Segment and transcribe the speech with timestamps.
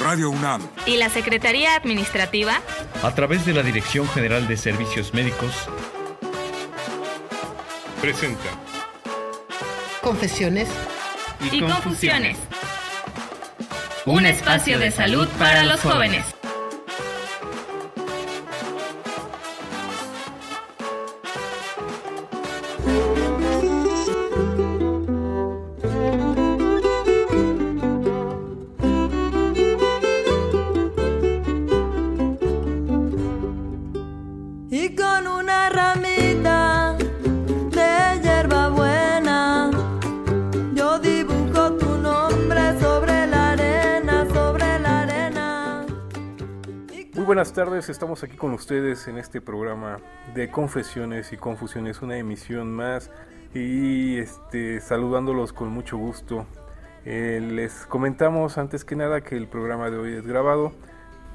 [0.00, 0.66] Radio UNAM.
[0.86, 2.60] Y la Secretaría Administrativa,
[3.02, 5.52] a través de la Dirección General de Servicios Médicos,
[8.00, 8.48] presenta.
[10.00, 10.68] Confesiones.
[11.52, 12.38] Y, confusiones.
[14.06, 16.37] Un espacio de salud para los jóvenes.
[47.58, 49.98] Tardes, estamos aquí con ustedes en este programa
[50.32, 53.10] de Confesiones y Confusiones, una emisión más
[53.52, 56.46] y este saludándolos con mucho gusto.
[57.04, 60.70] Eh, les comentamos antes que nada que el programa de hoy es grabado.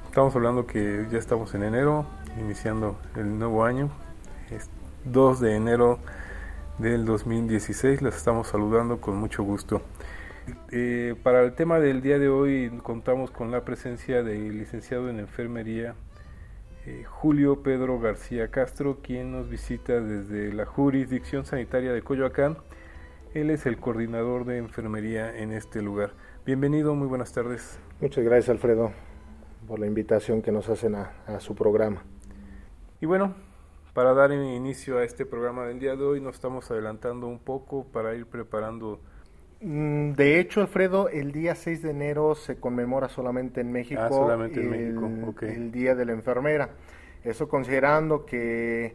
[0.06, 2.06] Estamos hablando que ya estamos en enero,
[2.40, 3.90] iniciando el nuevo año.
[4.50, 4.70] Es
[5.04, 5.98] 2 de enero
[6.78, 9.82] del 2016, les estamos saludando con mucho gusto.
[10.70, 15.20] Eh, para el tema del día de hoy contamos con la presencia del licenciado en
[15.20, 15.94] enfermería
[16.86, 22.58] eh, Julio Pedro García Castro, quien nos visita desde la jurisdicción sanitaria de Coyoacán.
[23.32, 26.12] Él es el coordinador de enfermería en este lugar.
[26.44, 27.78] Bienvenido, muy buenas tardes.
[28.00, 28.92] Muchas gracias Alfredo
[29.66, 32.02] por la invitación que nos hacen a, a su programa.
[33.00, 33.34] Y bueno,
[33.94, 37.84] para dar inicio a este programa del día de hoy nos estamos adelantando un poco
[37.84, 39.00] para ir preparando
[39.66, 44.60] De hecho, Alfredo, el día 6 de enero se conmemora solamente en México, Ah, solamente
[44.60, 46.68] en el, México, el Día de la Enfermera.
[47.24, 48.94] Eso considerando que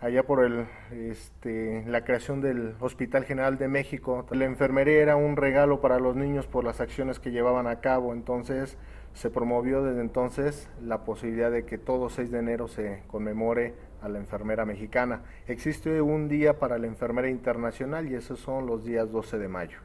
[0.00, 5.36] allá por el, este, la creación del Hospital General de México, la enfermería era un
[5.36, 8.12] regalo para los niños por las acciones que llevaban a cabo.
[8.12, 8.78] Entonces
[9.12, 14.08] se promovió desde entonces la posibilidad de que todo 6 de enero se conmemore a
[14.08, 15.22] la enfermera mexicana.
[15.48, 19.78] Existe un día para la enfermera internacional y esos son los días 12 de mayo.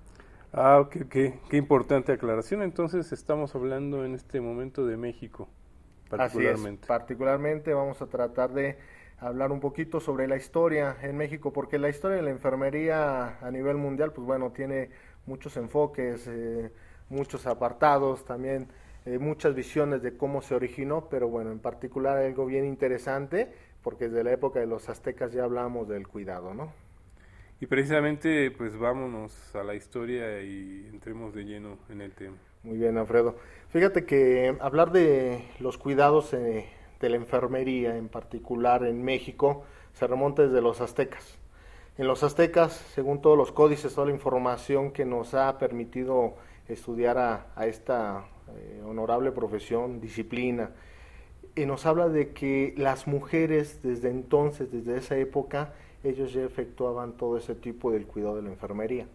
[0.53, 1.15] Ah, ok, ok.
[1.49, 2.61] Qué importante aclaración.
[2.61, 5.49] Entonces estamos hablando en este momento de México,
[6.09, 6.83] particularmente.
[6.83, 8.77] Así es, particularmente vamos a tratar de
[9.17, 13.51] hablar un poquito sobre la historia en México, porque la historia de la enfermería a
[13.51, 14.89] nivel mundial, pues bueno, tiene
[15.25, 16.71] muchos enfoques, eh,
[17.09, 18.67] muchos apartados, también
[19.05, 24.09] eh, muchas visiones de cómo se originó, pero bueno, en particular algo bien interesante, porque
[24.09, 26.73] desde la época de los aztecas ya hablamos del cuidado, ¿no?
[27.61, 32.35] Y precisamente, pues vámonos a la historia y entremos de lleno en el tema.
[32.63, 33.35] Muy bien, Alfredo.
[33.69, 36.65] Fíjate que hablar de los cuidados eh,
[36.99, 39.63] de la enfermería, en particular en México,
[39.93, 41.37] se remonta desde los aztecas.
[41.99, 47.19] En los aztecas, según todos los códices, toda la información que nos ha permitido estudiar
[47.19, 48.25] a, esta
[48.57, 50.71] eh, honorable profesión, disciplina,
[51.55, 57.13] y nos habla de que las mujeres desde entonces, desde esa época, ellos ya efectuaban
[57.13, 59.05] todo ese tipo del cuidado de la enfermería.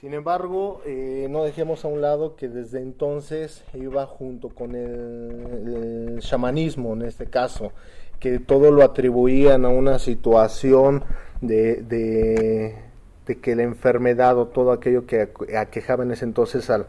[0.00, 6.14] Sin embargo, eh, no dejemos a un lado que desde entonces iba junto con el,
[6.14, 7.72] el chamanismo, en este caso,
[8.18, 11.04] que todo lo atribuían a una situación
[11.40, 12.74] de,
[13.40, 16.86] que la enfermedad o todo aquello que aque- aquejaba en ese entonces a,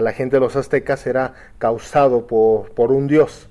[0.00, 3.48] la gente de los aztecas era causado por un dios.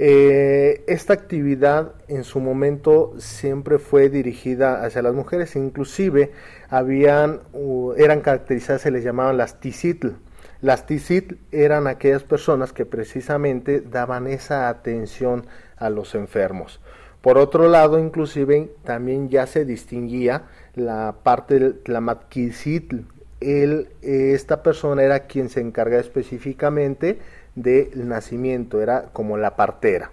[0.00, 6.30] Eh, esta actividad en su momento siempre fue dirigida hacia las mujeres, inclusive
[6.68, 7.40] habían,
[7.96, 10.10] eran caracterizadas, se les llamaban las ticitl.
[10.60, 16.80] Las ticitl eran aquellas personas que precisamente daban esa atención a los enfermos.
[17.20, 20.44] Por otro lado, inclusive también ya se distinguía
[20.74, 22.98] la parte del Tlamatquicitl.
[23.40, 27.18] Él, eh, esta persona era quien se encargaba específicamente
[27.62, 30.10] del nacimiento, era como la partera.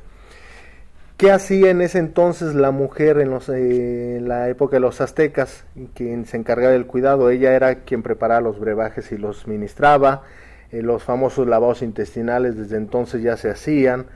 [1.18, 5.64] ¿Qué hacía en ese entonces la mujer en, los, eh, la época de los aztecas,
[5.94, 7.30] quien se encargaba del cuidado?
[7.30, 10.24] Ella era quien preparaba los brebajes y los ministraba,
[10.72, 14.08] eh, los famosos lavados intestinales desde entonces ya se hacían,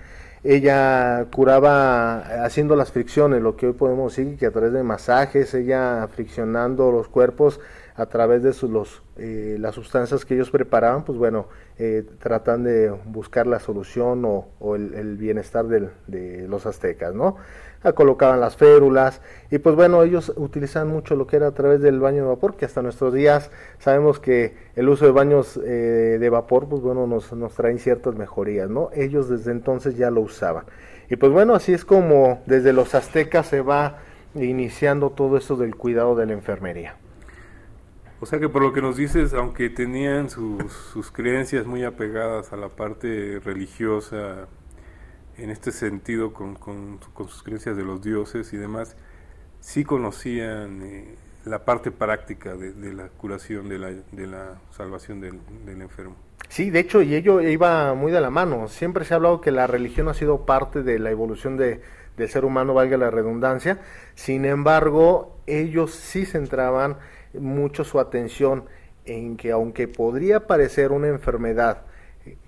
[0.44, 4.84] ella curaba eh, haciendo las fricciones, lo que hoy podemos decir que a través de
[4.84, 7.60] masajes, ella friccionando los cuerpos
[8.00, 11.48] a través de los, eh, las sustancias que ellos preparaban, pues bueno,
[11.78, 17.36] eh, tratan de buscar la solución o, el, bienestar de los aztecas, ¿no?
[17.82, 21.82] Ah, colocaban las férulas y pues bueno, ellos utilizaban mucho lo que era a través
[21.82, 26.18] del baño de vapor, que hasta nuestros días sabemos que el uso de baños eh,
[26.20, 28.90] de vapor, pues bueno, nos, nos traen ciertas mejorías, ¿no?
[28.94, 30.66] Ellos desde entonces ya lo usaban.
[31.10, 34.00] Y pues bueno, así es como desde los aztecas se va
[34.36, 36.96] iniciando todo esto del cuidado de la enfermería.
[38.22, 42.52] O sea que por lo que nos dices, aunque tenían sus, sus creencias muy apegadas
[42.52, 44.48] a la parte religiosa,
[45.38, 48.96] en este sentido con, con, sus creencias de los dioses y demás,
[49.62, 55.40] sí conocían eh, la parte práctica de, la curación, de la, de la salvación del,
[55.66, 56.16] del, enfermo.
[56.50, 58.68] Sí, de hecho, y ello iba muy de la mano.
[58.68, 61.82] Siempre se ha hablado que la religión ha sido parte de la evolución de,
[62.18, 63.80] del ser humano, valga la redundancia.
[64.16, 66.98] Sin embargo, ellos sí centraban
[67.34, 68.66] mucho su atención
[69.06, 71.84] en que aunque podría parecer una enfermedad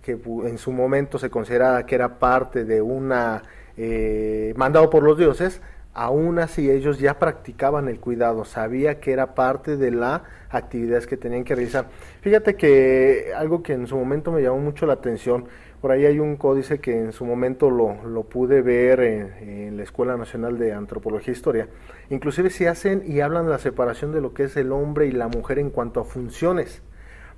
[0.02, 3.44] que en su momento se consideraba que era parte de una
[3.78, 5.62] eh, mandado por los dioses,
[5.94, 11.18] aún así ellos ya practicaban el cuidado, sabía que era parte de la actividades que
[11.18, 11.88] tenían que realizar.
[12.22, 15.46] Fíjate que algo que en su momento me llamó mucho la atención,
[15.82, 19.84] por ahí hay un códice que en su momento lo, lo pude ver en, la
[19.84, 21.68] Escuela Nacional de Antropología e Historia.
[22.10, 25.12] Inclusive se hacen y hablan de la separación de lo que es el hombre y
[25.12, 26.84] la mujer en cuanto a funciones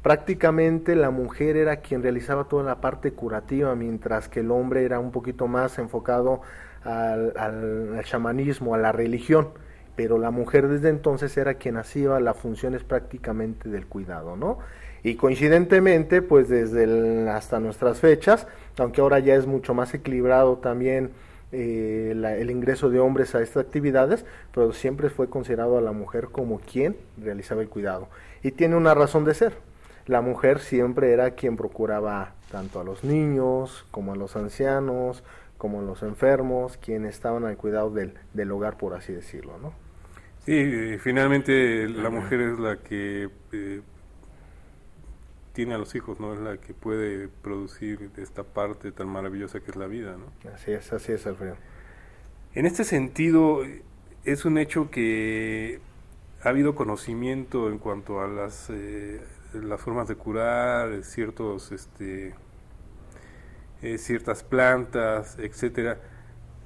[0.04, 5.00] prácticamente la mujer era quien realizaba toda la parte curativa, mientras que el hombre era
[5.00, 6.42] un poquito más enfocado
[6.84, 9.50] al, al, chamanismo, a la religión.
[9.96, 14.60] Pero la mujer desde entonces era quien hacía las funciones prácticamente del cuidado, ¿no?
[15.04, 18.48] Y coincidentemente, pues desde hasta nuestras fechas,
[18.78, 21.12] aunque ahora ya es mucho más equilibrado también
[21.52, 26.30] eh, el ingreso de hombres a estas actividades, pero siempre fue considerado a la mujer
[26.32, 28.08] como quien realizaba el cuidado.
[28.42, 29.54] Y tiene una razón de ser
[30.06, 35.24] la mujer siempre era quien procuraba tanto a los niños como a los ancianos,
[35.58, 39.74] como a los enfermos, quienes estaban al cuidado del, del hogar, por así decirlo, ¿no?
[40.46, 43.82] Sí, finalmente la mujer es la que eh,
[45.54, 46.34] tiene a los hijos, ¿no?
[46.34, 50.52] Es la que puede producir esta parte tan maravillosa que es la vida, ¿no?
[50.52, 51.56] Así es, así es, Alfredo.
[52.54, 53.62] En este sentido,
[54.26, 55.80] es un hecho que
[56.44, 59.22] ha habido conocimiento en cuanto a las eh,
[59.54, 62.34] las formas de curar, ciertos, este,
[63.82, 66.00] eh, ciertas plantas, etcétera.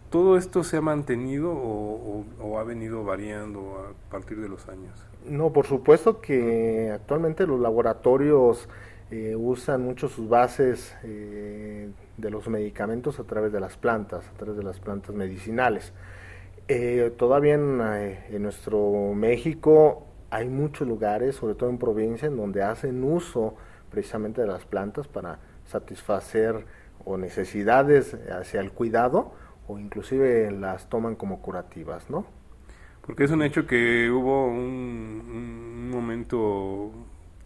[0.09, 5.05] ¿Todo esto se ha mantenido o, ha venido variando a partir de los años?
[5.25, 8.69] No, por supuesto que actualmente los laboratorios
[9.11, 14.37] eh, usan mucho sus bases eh, de los medicamentos a través de las plantas, a
[14.37, 15.91] través de las plantas medicinales.
[17.17, 23.03] todavía en, en, nuestro México hay muchos lugares, sobre todo en provincia, en donde hacen
[23.03, 23.55] uso
[23.91, 26.65] precisamente de las plantas para satisfacer
[27.03, 29.33] o necesidades hacia el cuidado
[29.67, 32.25] o inclusive las toman como curativas, ¿no?
[33.05, 36.91] Porque es un hecho que hubo un, momento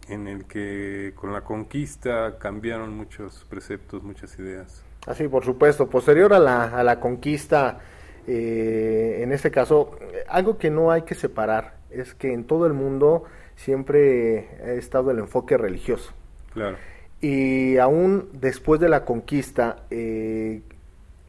[0.08, 4.84] en el que con la conquista cambiaron muchos preceptos, muchas ideas.
[5.06, 5.88] Así, por supuesto.
[5.88, 7.78] Posterior a la, a la conquista,
[8.26, 9.96] eh, en este caso,
[10.28, 15.12] algo que no hay que separar es que en todo el mundo siempre ha estado
[15.12, 16.12] el enfoque religioso.
[16.52, 16.76] Claro.
[17.20, 20.62] Y aún después de la conquista, eh,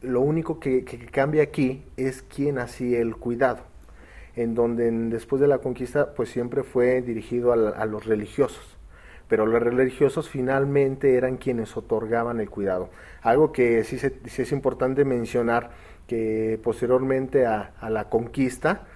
[0.04, 3.60] lo único que, cambia aquí es quién hacía el cuidado.
[4.36, 8.76] En donde después de la conquista, pues siempre fue dirigido a, los religiosos.
[9.28, 12.90] Pero los religiosos finalmente eran quienes otorgaban el cuidado.
[13.22, 15.70] Algo que sí, es importante mencionar,
[16.06, 18.86] que posteriormente a la conquista,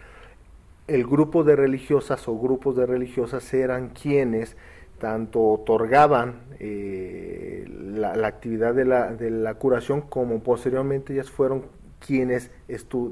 [0.89, 4.57] el grupo de religiosas o grupos de religiosas eran quienes
[4.99, 11.67] tanto otorgaban eh, la, actividad de la, de la, curación como posteriormente ellas fueron
[12.05, 12.51] quienes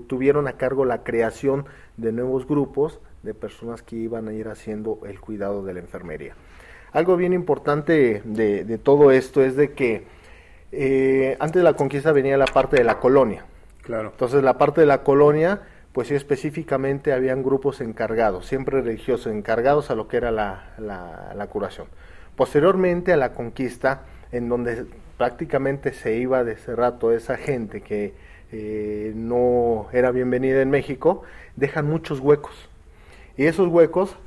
[0.06, 1.66] tuvieron a cargo la creación
[1.96, 6.34] de nuevos grupos de personas que iban a ir haciendo el cuidado de la enfermería.
[6.92, 10.04] Algo bien importante de, todo esto es de que
[10.72, 13.44] eh, antes de la conquista venía la parte de la colonia.
[13.82, 14.10] Claro.
[14.10, 15.62] Entonces la parte de la colonia
[15.96, 21.46] pues sí, específicamente habían grupos encargados, siempre religiosos, encargados a lo que era la, la,
[21.46, 21.86] curación.
[22.36, 24.84] Posteriormente a la conquista, en donde
[25.16, 28.12] prácticamente se iba de ese rato esa gente que
[28.52, 31.22] eh, no era bienvenida en México,
[31.56, 32.68] dejan muchos huecos.
[33.38, 34.18] Y esos huecos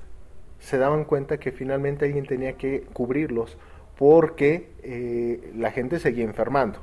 [0.57, 3.59] se daban cuenta que finalmente alguien tenía que cubrirlos
[3.95, 6.79] porque eh, la gente seguía enfermando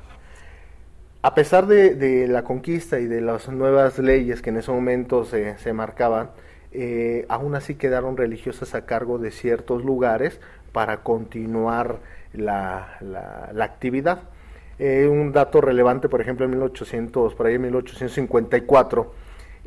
[1.21, 5.57] a pesar de, la conquista y de las nuevas leyes que en ese momento se,
[5.57, 6.29] se marcaban,
[6.71, 10.39] eh, aún así quedaron religiosas a cargo de ciertos lugares
[10.71, 11.99] para continuar
[12.33, 14.23] la, la, actividad.
[14.79, 19.11] Eh, un dato relevante, por ejemplo, en 1800, por ahí en 1854,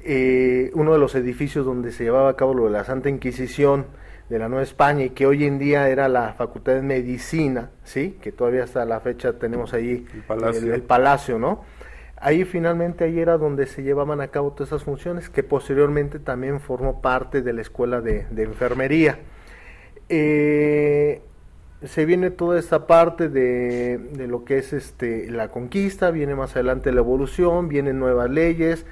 [0.04, 3.86] eh, uno de los edificios donde se llevaba a cabo lo de la Santa Inquisición,
[4.30, 8.16] de la Nueva España y que hoy en día era la Facultad de Medicina, ¿sí?
[8.22, 11.64] Que todavía hasta la fecha tenemos ahí el palacio, ¿no?
[12.16, 16.60] Ahí finalmente ahí era donde se llevaban a cabo todas esas funciones, que posteriormente también
[16.60, 19.18] formó parte de la escuela de, enfermería.
[20.08, 21.22] eh,
[21.82, 26.52] se viene toda esta parte de, de, lo que es este la conquista, viene más
[26.52, 28.84] adelante la evolución, vienen nuevas leyes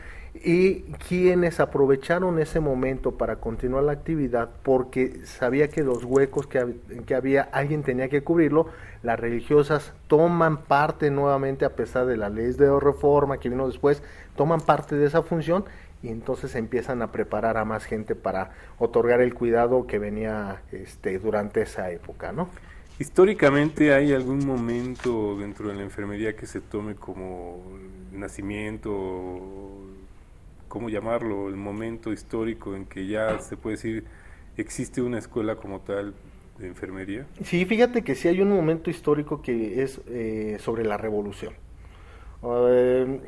[0.45, 6.77] y quienes aprovecharon ese momento para continuar la actividad porque sabía que los huecos que,
[7.07, 8.69] que había alguien tenía que cubrirlo,
[9.03, 14.03] las religiosas toman parte nuevamente a pesar de la ley de reforma que vino después,
[14.37, 15.65] toman parte de esa función
[16.03, 21.19] y entonces empiezan a preparar a más gente para otorgar el cuidado que venía este,
[21.19, 22.49] durante esa época, ¿no?
[23.01, 27.63] Históricamente hay algún momento dentro de la enfermería que se tome como
[28.11, 28.91] nacimiento,
[30.69, 31.49] ¿cómo llamarlo?
[31.49, 34.05] El momento histórico en que ya se puede decir
[34.57, 36.15] existe una escuela como tal
[36.59, 37.27] de enfermería.
[37.45, 41.55] Sí, fíjate que sí hay un momento histórico que es eh, sobre la revolución.
[42.43, 43.19] Uh,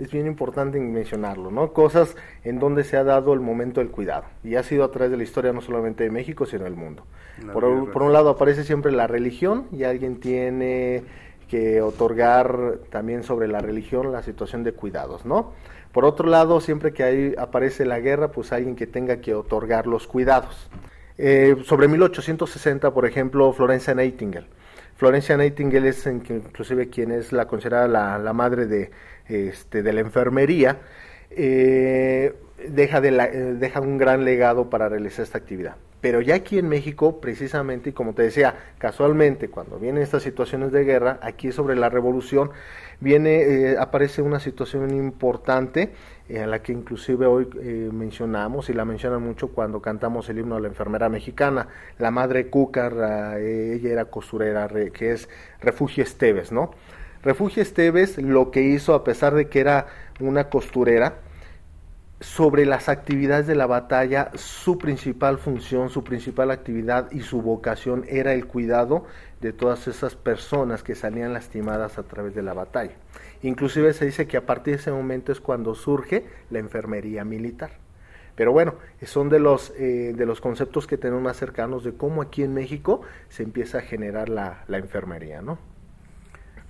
[0.00, 1.72] es bien importante mencionarlo, ¿no?
[1.72, 4.24] Cosas en donde se ha dado el momento del cuidado.
[4.42, 7.04] Y ha sido a través de la historia no solamente de México, sino del mundo.
[7.52, 11.02] Por, por, un lado aparece siempre la religión y alguien tiene
[11.48, 15.52] que otorgar también sobre la religión la situación de cuidados, ¿no?
[15.94, 19.86] Por otro lado, siempre que ahí aparece la guerra, pues alguien que tenga que otorgar
[19.86, 20.68] los cuidados.
[21.18, 24.48] Eh, sobre 1860, por ejemplo, Florencia Nightingale.
[24.96, 28.90] Florencia Nightingale es inclusive quien es la considerada la, madre de,
[29.28, 30.80] este, de la enfermería,
[31.30, 32.34] eh,
[32.68, 35.76] deja, de la, eh, deja un gran legado para realizar esta actividad.
[36.04, 40.70] Pero ya aquí en México, precisamente, y como te decía, casualmente, cuando vienen estas situaciones
[40.70, 42.50] de guerra, aquí sobre la revolución,
[43.04, 45.92] viene, eh, aparece una situación importante,
[46.28, 47.46] en la que inclusive hoy
[47.92, 51.68] mencionamos, y la mencionan mucho cuando cantamos el himno de la enfermera mexicana,
[51.98, 52.94] la madre Cúcar,
[53.38, 55.28] ella era costurera, que es
[55.60, 56.70] Refugio Esteves, ¿no?
[57.22, 59.86] Refugio Esteves lo que hizo, a pesar de que era
[60.18, 61.18] una costurera,
[62.24, 68.06] sobre las actividades de la batalla, su principal función, su principal actividad y su vocación
[68.08, 69.04] era el cuidado
[69.42, 72.94] de todas esas personas que salían lastimadas a través de la batalla.
[73.42, 77.72] Inclusive se dice que a partir de ese momento es cuando surge la enfermería militar.
[78.34, 82.22] Pero bueno, son de los, eh, de los conceptos que tenemos más cercanos de cómo
[82.22, 85.58] aquí en México se empieza a generar la, la enfermería, ¿no?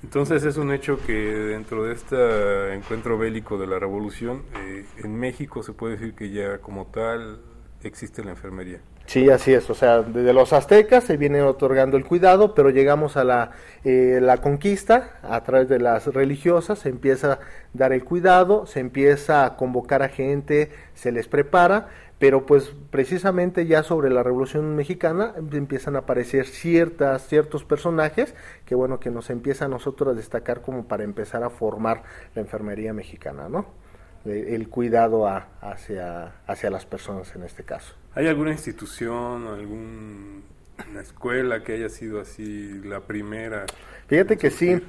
[0.05, 5.19] Entonces es un hecho que dentro de este encuentro bélico de la revolución, eh, en
[5.19, 7.41] México se puede decir que ya como tal
[7.83, 8.83] existe la enfermería.
[9.07, 9.69] Sí, así es.
[9.71, 13.51] O sea, desde los aztecas se viene otorgando el cuidado, pero llegamos a la,
[13.85, 17.39] eh, la conquista a través de las religiosas, se empieza a
[17.75, 23.67] dar el cuidado, se empieza a convocar a gente, se les prepara, pero pues precisamente
[23.67, 28.35] ya sobre la Revolución Mexicana empiezan a aparecer ciertas, ciertos personajes
[28.65, 32.41] que bueno, que nos empieza a nosotros a destacar como para empezar a formar la
[32.41, 33.84] enfermería mexicana, ¿no?
[34.25, 37.95] El cuidado a, hacia, hacia las personas en este caso.
[38.15, 43.67] ¿Hay alguna institución, alguna escuela que haya sido así la primera?
[44.07, 44.81] Fíjate que sí,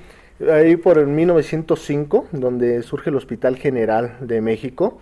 [0.51, 4.99] ahí por el 1905, donde surge el Hospital General de México,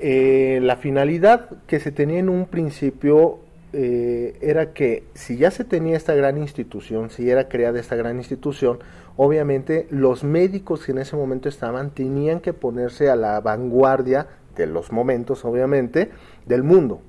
[0.00, 3.38] eh, la finalidad que se tenía en un principio
[3.72, 8.18] eh, era que si ya se tenía esta gran institución, si era creada esta gran
[8.18, 8.78] institución,
[9.16, 14.26] obviamente los médicos que en ese momento estaban tenían que ponerse a la vanguardia
[14.56, 16.10] de los momentos, obviamente,
[16.46, 17.00] del mundo.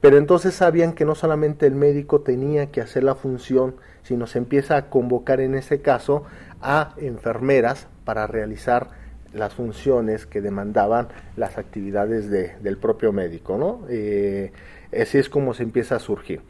[0.00, 4.36] Pero entonces sabían que no solamente el médico tenía que hacer la función, sino se
[4.36, 6.24] empieza a convocar en ese caso
[6.60, 8.90] a enfermeras para realizar
[9.32, 13.80] las funciones que demandaban las actividades de, del propio médico, ¿no?
[13.88, 14.52] Eh,
[15.00, 16.40] así es como se empieza a surgir.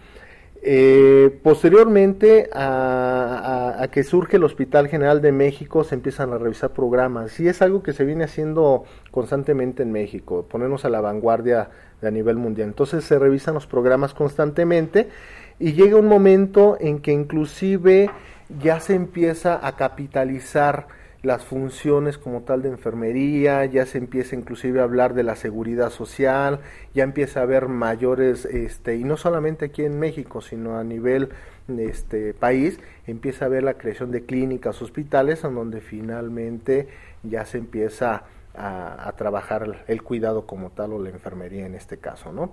[0.67, 7.39] Eh, posteriormente a, que surge el Hospital General de México se empiezan a revisar programas
[7.39, 11.69] y es algo que se viene haciendo constantemente en México, ponernos a la vanguardia
[12.03, 12.69] a nivel mundial.
[12.69, 15.11] Entonces se revisan los programas constantemente
[15.59, 18.11] y llega un momento en que inclusive
[18.59, 20.87] ya se empieza a capitalizar
[21.25, 25.91] las funciones como tal de enfermería, ya se empieza inclusive a hablar de la seguridad
[25.91, 26.61] social,
[26.95, 31.31] ya empieza a haber mayores, este, y no solamente aquí en México, sino a nivel
[31.67, 36.89] este país, empieza a haber la creación de clínicas, hospitales, en donde finalmente
[37.23, 38.25] ya se empieza
[38.57, 42.53] a, trabajar el cuidado como tal o la enfermería en este caso, ¿no?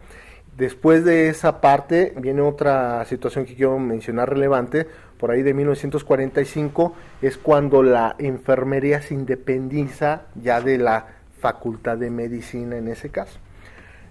[0.57, 4.85] Después de esa parte viene otra situación que quiero mencionar relevante,
[5.17, 11.05] por ahí de 1945 es cuando la enfermería se independiza ya de la
[11.39, 13.39] facultad de medicina en ese caso.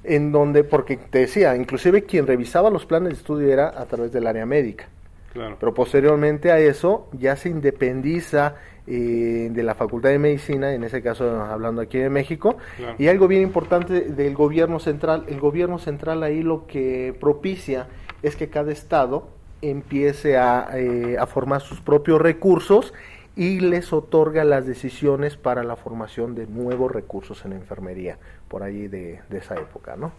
[0.03, 4.13] En donde, porque te decía, inclusive quien revisaba los planes de estudio era a través
[4.13, 4.89] del área médica.
[5.33, 8.57] Pero posteriormente a eso ya se independiza
[8.87, 12.57] eh, de la Facultad de Medicina, en ese caso hablando aquí de México,
[12.99, 17.89] y algo bien importante del gobierno central, el gobierno central ahí lo que propicia
[18.23, 19.29] es que cada estado
[19.63, 22.93] empiece a, eh, a formar sus propios recursos
[23.37, 28.19] y les otorga las decisiones para la formación de nuevos recursos en enfermería,
[28.49, 30.13] por ahí de, de esa época, ¿no?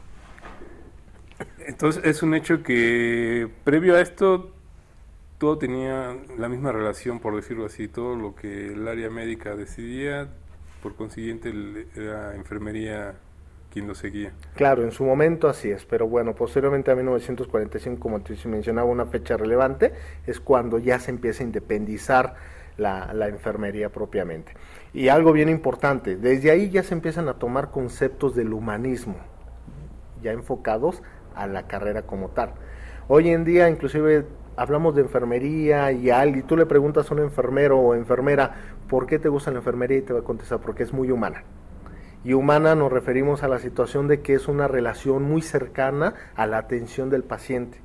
[1.66, 4.52] Entonces es un hecho que previo a esto
[5.42, 10.28] todo tenía la misma relación, por decirlo así, todo lo que el área médica decidía,
[10.84, 11.52] por consiguiente
[11.96, 13.16] la enfermería
[13.72, 14.34] quien lo seguía.
[14.54, 19.08] Claro, en su momento así es, pero bueno, posteriormente a 1945, como te mencionaba, una
[19.08, 19.94] fecha relevante,
[20.28, 22.36] es cuando ya se empieza a independizar
[22.78, 24.54] la, enfermería propiamente.
[24.94, 29.16] Y algo bien importante, desde ahí ya se empiezan a tomar conceptos del humanismo,
[30.22, 31.02] ya enfocados
[31.34, 32.54] a la carrera como tal.
[33.08, 37.22] Hoy en día, inclusive hablamos de enfermería y al y tú le preguntas a un
[37.22, 38.56] enfermero o enfermera
[38.88, 41.44] por qué te gusta la enfermería y te va a contestar porque es muy humana.
[42.24, 46.46] Y humana nos referimos a la situación de que es una relación muy cercana a
[46.46, 47.80] la atención del paciente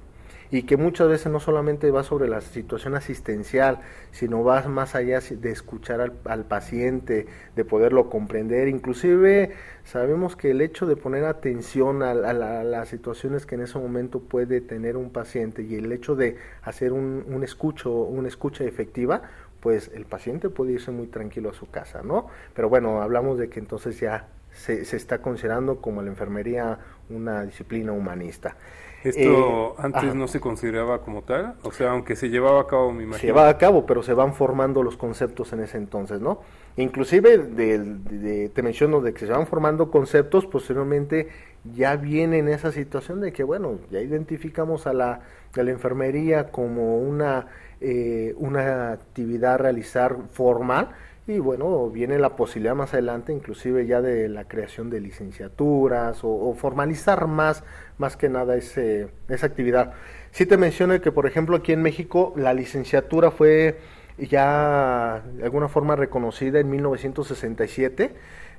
[0.51, 3.81] y que muchas veces no solamente va sobre la situación asistencial,
[4.13, 8.69] sino va más allá de escuchar al, paciente, de poderlo comprender.
[8.69, 9.53] Inclusive
[9.85, 14.61] sabemos que el hecho de poner atención a, las situaciones que en ese momento puede
[14.61, 19.23] tener un paciente y el hecho de hacer un escucho, una escucha efectiva,
[19.61, 22.29] pues el paciente puede irse muy tranquilo a su casa, ¿no?
[22.55, 27.43] Pero bueno, hablamos de que entonces ya se, se está considerando como la enfermería una
[27.45, 28.57] disciplina humanista.
[29.05, 31.55] ¿Esto eh, antes no se consideraba como tal?
[31.63, 33.21] O sea, aunque se llevaba a cabo, me imagino.
[33.21, 36.41] Se llevaba a cabo, pero se van formando los conceptos en ese entonces, ¿no?
[36.77, 41.29] Inclusive, de, te menciono de que se van formando conceptos, posteriormente
[41.75, 45.21] ya viene en esa situación de que, bueno, ya identificamos a la,
[45.57, 47.47] a la enfermería como una,
[47.81, 50.91] eh, una actividad a realizar formal,
[51.29, 56.55] y bueno, viene la posibilidad más adelante, inclusive ya de la creación de licenciaturas o,
[56.55, 57.65] formalizar más,
[57.99, 59.95] más que nada ese, esa actividad.
[60.31, 63.77] Sí te menciono que, por ejemplo, aquí en México la licenciatura fue
[64.19, 68.13] ya de alguna forma reconocida en 1967,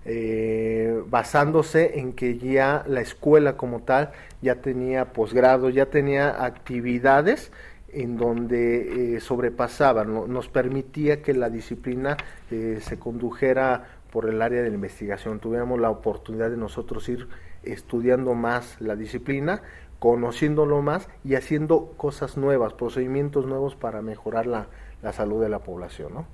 [0.05, 4.11] eh, basándose en que ya la escuela como tal
[4.41, 7.51] ya tenía posgrado, ya tenía actividades
[7.89, 12.17] en donde eh, sobrepasaban, nos permitía que la disciplina
[12.51, 17.27] eh, se condujera por el área de la investigación, tuviéramos la oportunidad de nosotros ir
[17.63, 19.61] estudiando más la disciplina,
[19.99, 24.67] conociéndolo más y haciendo cosas nuevas, procedimientos nuevos para mejorar la,
[25.01, 26.13] la salud de la población.
[26.13, 26.27] ¿no?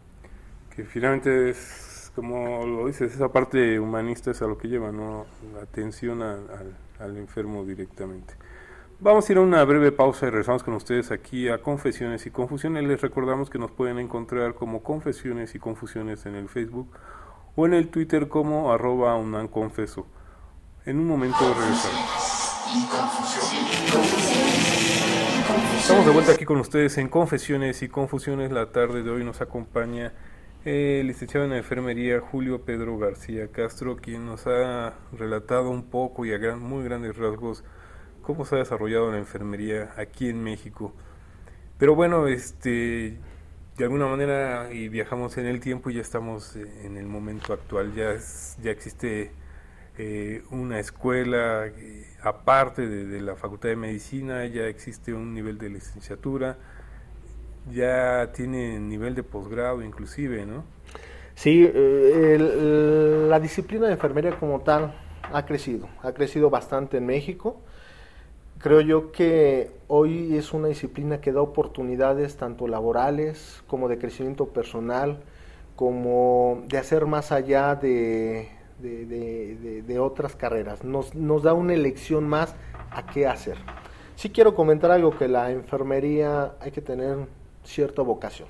[0.75, 5.25] Que finalmente es, como lo dices, esa parte humanista es a lo que lleva, ¿no?
[5.61, 8.33] atención al enfermo directamente.
[9.03, 12.31] Vamos a ir a una breve pausa y regresamos con ustedes aquí a Confesiones y
[12.31, 12.85] Confusiones.
[12.85, 16.87] Les recordamos que nos pueden encontrar como Confesiones y Confusiones en el Facebook
[17.57, 20.07] o en el Twitter como arroba unanconfeso.
[20.85, 21.99] En un momento regresamos.
[25.81, 28.53] Estamos de vuelta aquí con ustedes en Confesiones y Confusiones.
[28.53, 30.13] La tarde de hoy nos acompaña
[30.63, 36.31] el licenciado en enfermería Julio Pedro García Castro, quien nos ha relatado un poco y
[36.31, 37.65] a gran, muy grandes rasgos
[38.23, 40.93] cómo se ha desarrollado la enfermería aquí en México.
[41.77, 43.19] Pero bueno, este,
[43.77, 47.93] de alguna manera y viajamos en el tiempo y ya estamos en el momento actual,
[47.93, 48.15] ya,
[48.61, 49.31] ya existe
[49.97, 55.69] eh, una escuela eh, aparte de, la Facultad de Medicina, ya existe un nivel de
[55.69, 56.57] licenciatura,
[57.71, 60.63] ya tiene nivel de posgrado inclusive, ¿no?
[61.35, 64.95] Sí, eh, la disciplina de enfermería como tal
[65.31, 67.61] ha crecido, ha crecido bastante en México
[68.63, 74.53] Creo yo que hoy es una disciplina que da oportunidades tanto laborales como de crecimiento
[74.53, 75.19] personal,
[75.75, 78.47] como de hacer más allá de,
[78.79, 80.85] de, otras carreras.
[80.85, 82.55] Nos, nos, da una elección más
[82.89, 83.57] a qué hacer.
[84.15, 87.17] Sí quiero comentar algo que la enfermería hay que tener
[87.65, 88.47] cierta vocación.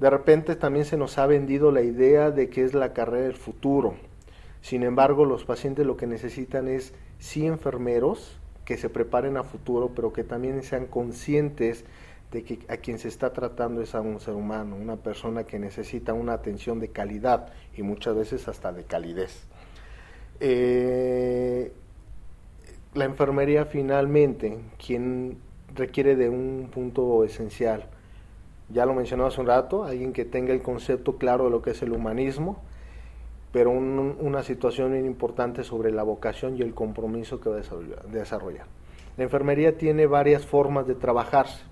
[0.00, 3.36] De repente también se nos ha vendido la idea de que es la carrera del
[3.36, 3.94] futuro.
[4.62, 8.35] Sin embargo, los pacientes lo que necesitan es sí enfermeros,
[8.66, 11.84] que se preparen a futuro, pero que también sean conscientes
[12.32, 15.58] de que a quien se está tratando es a un ser humano, una persona que
[15.58, 19.44] necesita una atención de calidad y muchas veces hasta de calidez.
[20.40, 21.72] Eh,
[22.94, 25.38] la enfermería finalmente, quien
[25.74, 27.86] requiere de un punto esencial,
[28.68, 31.70] ya lo mencionaba hace un rato, alguien que tenga el concepto claro de lo que
[31.70, 32.60] es el humanismo,
[33.56, 38.66] pero una situación muy importante sobre la vocación y el compromiso que va a desarrollar.
[39.16, 41.62] La enfermería tiene varias formas de trabajarse.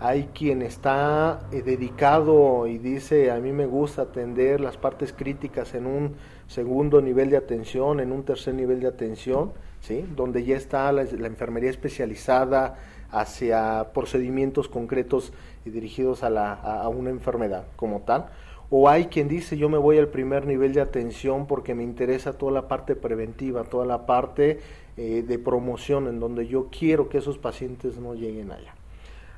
[0.00, 5.74] hay quien está eh, dedicado y dice, a mí me gusta atender las partes críticas
[5.74, 6.16] en un
[6.48, 10.04] segundo nivel de atención, en un tercer nivel de atención, ¿sí?
[10.16, 12.78] donde ya está la, enfermería especializada
[13.12, 15.32] hacia procedimientos concretos
[15.64, 18.26] y dirigidos a, la, a una enfermedad como tal.
[18.74, 22.32] O hay quien dice, yo me voy al primer nivel de atención porque me interesa
[22.32, 24.60] toda la parte preventiva, toda la parte
[24.96, 28.74] eh, de promoción, en donde yo quiero que esos pacientes no lleguen allá.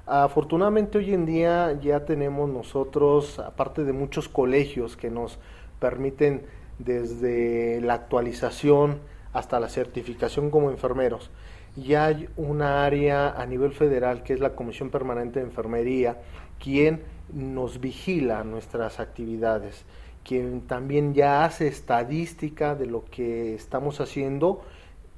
[0.07, 5.41] Afortunadamente hoy en día ya tenemos nosotros, aparte de muchos colegios que nos
[5.81, 6.43] permiten
[6.79, 9.01] desde la actualización
[9.33, 11.33] hasta la certificación como enfermeros,
[11.75, 16.19] ya hay una área a nivel federal que es la Comisión Permanente de Enfermería,
[16.63, 19.85] quien nos vigila nuestras actividades,
[20.25, 24.63] quien también ya hace estadística de lo que estamos haciendo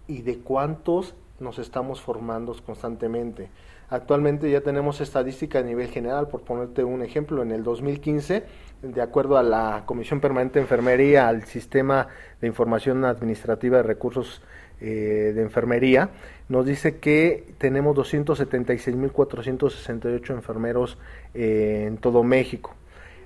[0.07, 3.51] y de cuántos nos estamos formando constantemente.
[3.89, 8.45] Actualmente ya tenemos estadística a nivel general, por ponerte un ejemplo, en el 2015,
[8.83, 12.09] de acuerdo a la Comisión Permanente de Enfermería, al Sistema
[12.41, 14.43] de Información Administrativa de Recursos
[14.81, 16.11] eh, de Enfermería,
[16.49, 20.97] nos dice que tenemos 276.468 enfermeros
[21.35, 22.77] eh, en todo México.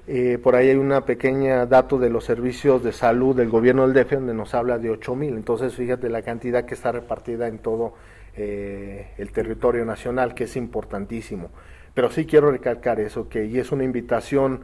[0.07, 3.93] Eh, por ahí hay una pequeña dato de los servicios de salud del gobierno del
[3.93, 5.37] DF donde nos habla de 8.000.
[5.37, 7.93] Entonces, fíjate la cantidad que está repartida en todo
[8.37, 11.51] eh, el territorio nacional, que es importantísimo.
[11.93, 14.63] Pero sí quiero recalcar eso, que y es una invitación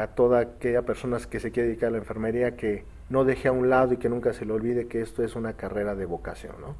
[0.00, 3.52] a toda aquella persona que se quiere dedicar a la enfermería que no deje a
[3.52, 6.54] un lado y que nunca se le olvide que esto es una carrera de vocación,
[6.60, 6.76] ¿no?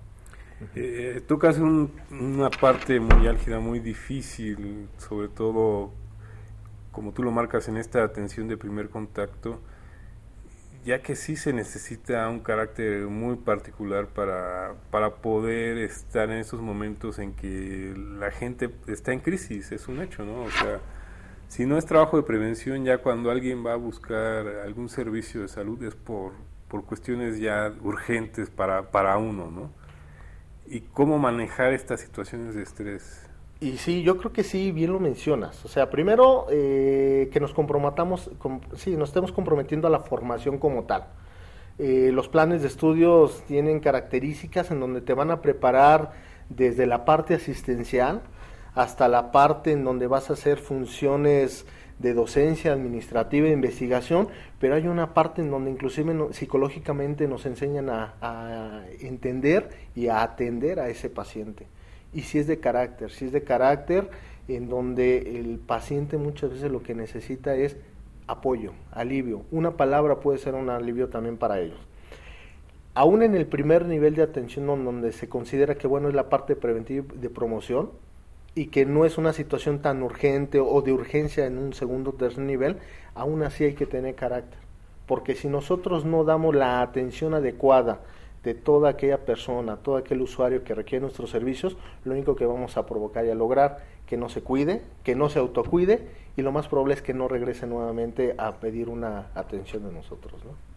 [0.75, 5.93] Eh, tocas una parte muy álgida, muy difícil, sobre todo
[6.91, 9.61] como tú lo marcas en esta atención de primer contacto,
[10.85, 16.61] ya que sí se necesita un carácter muy particular para, para poder estar en esos
[16.61, 20.43] momentos en que la gente está en crisis, es un hecho, ¿no?
[20.43, 20.81] O sea,
[21.49, 25.49] si no es trabajo de prevención, ya cuando alguien va a buscar algún servicio de
[25.49, 26.33] salud es por,
[26.69, 29.71] por cuestiones ya urgentes para, para uno, ¿no?
[30.67, 33.27] Y cómo manejar estas situaciones de estrés.
[33.61, 35.65] Y sí, yo creo que sí, bien lo mencionas.
[35.65, 38.31] O sea, primero eh, que nos comprometamos,
[38.77, 41.07] sí, nos estemos comprometiendo a la formación como tal.
[41.79, 46.13] Eh, los planes de estudios tienen características en donde te van a preparar
[46.51, 48.23] desde la parte asistencial
[48.79, 51.67] hasta la parte en donde vas a hacer funciones
[51.99, 54.29] de docencia administrativa investigación,
[54.61, 60.79] pero hay una parte en donde inclusive psicológicamente nos enseñan a entender y a atender
[60.79, 61.67] a ese paciente
[62.13, 64.09] y si es de carácter, si es de carácter
[64.49, 67.77] en donde el paciente muchas veces lo que necesita es
[68.27, 69.43] apoyo, alivio.
[69.51, 71.79] Una palabra puede ser un alivio también para ellos.
[72.95, 76.57] Aún en el primer nivel de atención donde se considera que bueno es la parte
[76.57, 77.91] preventiva de promoción
[78.59, 82.15] y que no es una situación tan urgente o de urgencia en un segundo o
[82.15, 82.79] tercer nivel,
[83.15, 84.59] aún así hay que tener carácter.
[85.07, 88.01] Porque si nosotros no damos la atención adecuada,
[88.43, 92.77] de toda aquella persona, todo aquel usuario que requiere nuestros servicios, lo único que vamos
[92.77, 96.53] a provocar y a lograr que no se cuide, que no se autocuide y lo
[96.53, 100.45] más probable es que no regrese nuevamente a pedir una atención de nosotros.
[100.45, 100.68] ¿no?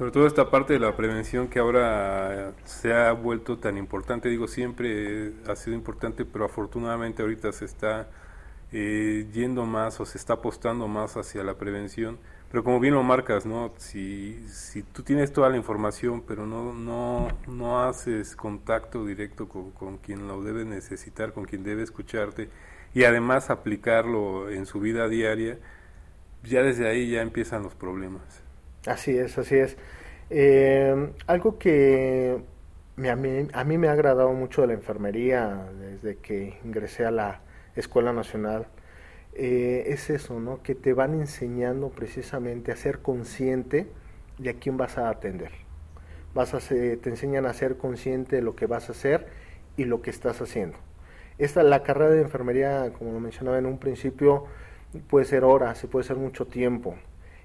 [0.00, 4.48] Sobre todo esta parte de la prevención que ahora se ha vuelto tan importante, digo
[4.48, 8.08] siempre ha sido importante, pero afortunadamente ahorita se está
[8.72, 12.18] eh, yendo más o se está apostando más hacia la prevención
[12.50, 13.74] pero como bien lo marcas, ¿no?
[13.76, 19.70] Si, si tú tienes toda la información, pero no, no, no haces contacto directo con,
[19.72, 22.48] con quien lo debe necesitar, con quien debe escucharte,
[22.94, 25.58] y además aplicarlo en su vida diaria,
[26.42, 28.42] ya desde ahí ya empiezan los problemas.
[28.86, 29.76] Así es, así es.
[30.30, 32.40] Eh, algo que
[32.96, 37.10] a, mí, a mí me ha agradado mucho de la enfermería desde que ingresé a
[37.10, 37.40] la
[37.76, 38.66] Escuela Nacional
[39.34, 40.62] eh, es eso, ¿no?
[40.62, 43.86] Que te van enseñando precisamente a ser consciente
[44.38, 45.50] de a quién vas a atender.
[46.34, 49.26] Vas a te enseñan a ser consciente de lo que vas a hacer
[49.76, 50.78] y lo que estás haciendo.
[51.38, 54.44] Esta, la carrera de enfermería, como lo mencionaba en un principio,
[55.08, 56.96] puede ser horas, puede ser mucho tiempo.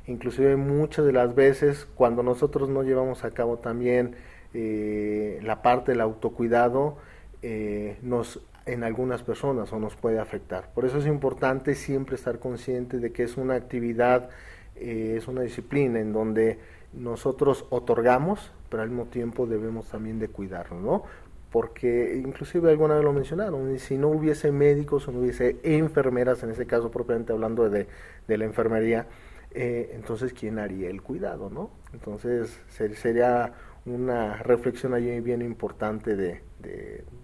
[0.08, 4.16] Inclusive muchas de las veces cuando nosotros no llevamos a cabo también
[4.54, 6.98] eh, la parte del autocuidado,
[7.42, 10.72] eh, nos en algunas personas o nos puede afectar.
[10.74, 14.30] Por eso es importante siempre estar consciente de que es una actividad,
[14.76, 16.60] eh, es una disciplina en donde
[16.94, 21.04] nosotros otorgamos, pero al mismo tiempo debemos también de cuidarnos, ¿no?
[21.52, 26.50] Porque inclusive alguna vez lo mencionaron, si no hubiese médicos o no hubiese enfermeras, en
[26.50, 27.88] ese caso propiamente hablando de,
[28.28, 29.08] de la enfermería,
[29.56, 31.72] eh, entonces ¿quién haría el cuidado, no?
[31.94, 33.54] Entonces sería
[33.86, 36.44] una reflexión allí bien importante de,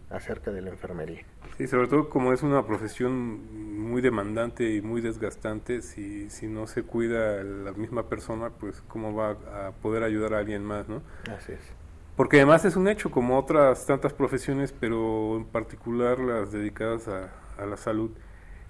[0.10, 1.26] acerca de la enfermería.
[1.58, 6.68] Sí, sobre todo como es una profesión muy demandante y muy desgastante, si, si no
[6.68, 11.02] se cuida la misma persona, pues cómo va a poder ayudar a alguien más, ¿no?
[11.36, 11.74] Así es.
[12.16, 17.30] Porque además es un hecho, como otras tantas profesiones, pero en particular las dedicadas a,
[17.58, 18.12] a la salud,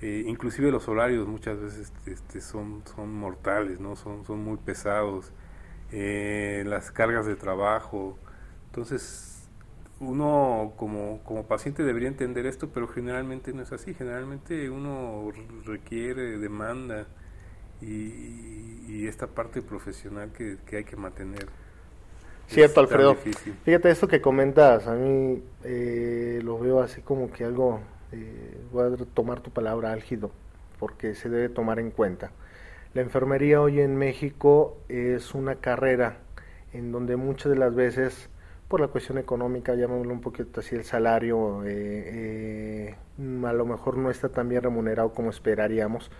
[0.01, 3.95] eh, inclusive los horarios muchas veces este, son, son mortales, ¿no?
[3.95, 5.31] son, son muy pesados,
[5.91, 8.17] eh, las cargas de trabajo.
[8.67, 9.49] Entonces,
[9.99, 13.93] uno como, como paciente debería entender esto, pero generalmente no es así.
[13.93, 15.31] Generalmente uno
[15.65, 17.05] requiere, demanda
[17.81, 21.47] y, y esta parte profesional que, que hay que mantener.
[22.47, 23.15] Cierto, Alfredo.
[23.63, 27.79] Fíjate, esto que comentas, a mí eh, lo veo así como que algo
[28.11, 30.31] eh, voy a tomar tu palabra álgido,
[30.79, 32.31] porque se debe tomar en cuenta.
[32.93, 36.17] La enfermería hoy en México es una carrera
[36.73, 38.29] en donde muchas de las veces,
[38.67, 43.97] por la cuestión económica, llamémoslo un poquito así, el salario eh, eh, a lo mejor
[43.97, 46.11] no está tan bien remunerado como esperaríamos.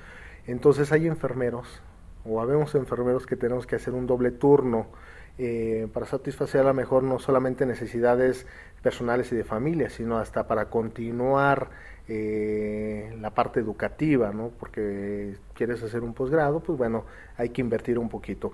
[0.47, 1.81] Entonces hay enfermeros,
[2.25, 4.87] o habemos enfermeros que tenemos que hacer un doble turno
[5.37, 8.45] eh, para satisfacer a lo mejor no solamente necesidades
[8.81, 11.69] personales y de familia, sino hasta para continuar
[12.07, 14.49] eh, la parte educativa, ¿no?
[14.59, 17.05] Porque quieres hacer un posgrado, pues bueno,
[17.37, 18.51] hay que invertir un poquito.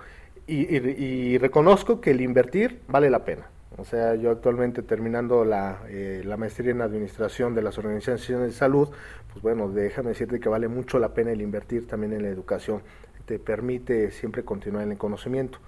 [0.49, 3.49] Y, reconozco que el invertir vale la pena.
[3.77, 8.53] O sea, yo actualmente terminando la, eh, la, maestría en administración de las organizaciones de
[8.53, 8.89] salud,
[9.33, 12.81] pues bueno, déjame decirte que vale mucho la pena el invertir también en la educación.
[13.25, 15.59] Te permite siempre continuar en el conocimiento.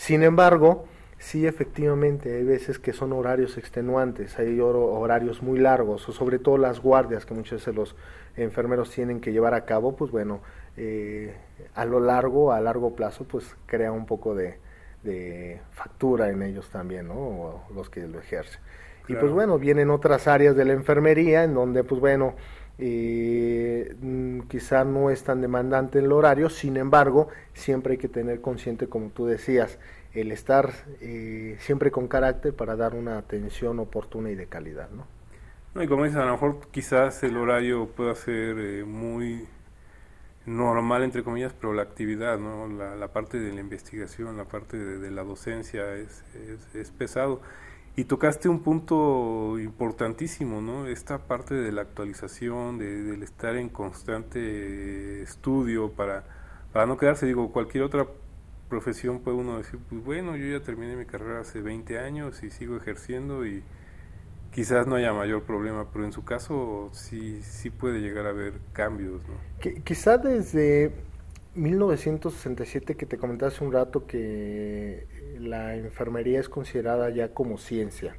[0.00, 0.86] Sin embargo,
[1.18, 6.56] sí efectivamente hay veces que son horarios extenuantes, hay horarios muy largos, o sobre todo
[6.56, 7.94] las guardias que muchas veces los
[8.34, 10.40] enfermeros tienen que llevar a cabo, pues bueno,
[10.78, 11.34] eh,
[11.74, 14.58] a lo largo, a largo plazo, pues crea un poco de,
[15.70, 17.64] factura en ellos también, ¿no?
[17.74, 18.58] los que lo ejercen.
[19.06, 22.36] Y pues bueno, vienen otras áreas de la enfermería en donde pues bueno,
[22.80, 28.40] eh, mm, quizá no es tan demandante el horario, sin embargo, siempre hay que tener
[28.40, 29.78] consciente, como tú decías,
[30.14, 35.06] el estar eh, siempre con carácter para dar una atención oportuna y de calidad, ¿no?
[35.74, 39.46] No, y como dices, a lo mejor quizás el horario pueda ser eh, muy
[40.46, 42.66] normal, entre comillas, pero la actividad, ¿no?
[42.66, 46.24] La, parte de la investigación, la parte de, la docencia es,
[46.74, 47.40] es pesado.
[48.00, 50.86] Y tocaste un punto importantísimo, ¿no?
[50.86, 56.24] Esta parte de la actualización, de, del estar en constante estudio para,
[56.72, 58.06] para no quedarse, digo, cualquier otra
[58.70, 62.48] profesión puede uno decir, pues bueno, yo ya terminé mi carrera hace 20 años y
[62.48, 63.62] sigo ejerciendo y
[64.50, 68.54] quizás no haya mayor problema, pero en su caso sí, sí puede llegar a haber
[68.72, 69.34] cambios, ¿no?
[69.84, 70.94] quizá desde
[71.54, 75.06] 1967 que te comenté hace un rato que
[75.38, 78.16] la enfermería es considerada ya como ciencia.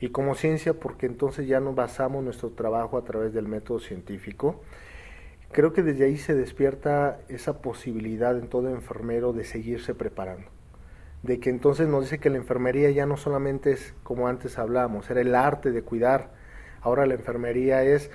[0.00, 4.60] Y como ciencia porque entonces ya nos basamos nuestro trabajo a través del método científico.
[5.50, 10.46] Creo que desde ahí se despierta esa posibilidad en todo enfermero de seguirse preparando.
[11.24, 15.10] De que entonces nos dice que la enfermería ya no solamente es como antes hablábamos,
[15.10, 16.30] era el arte de cuidar.
[16.80, 18.08] Ahora la enfermería es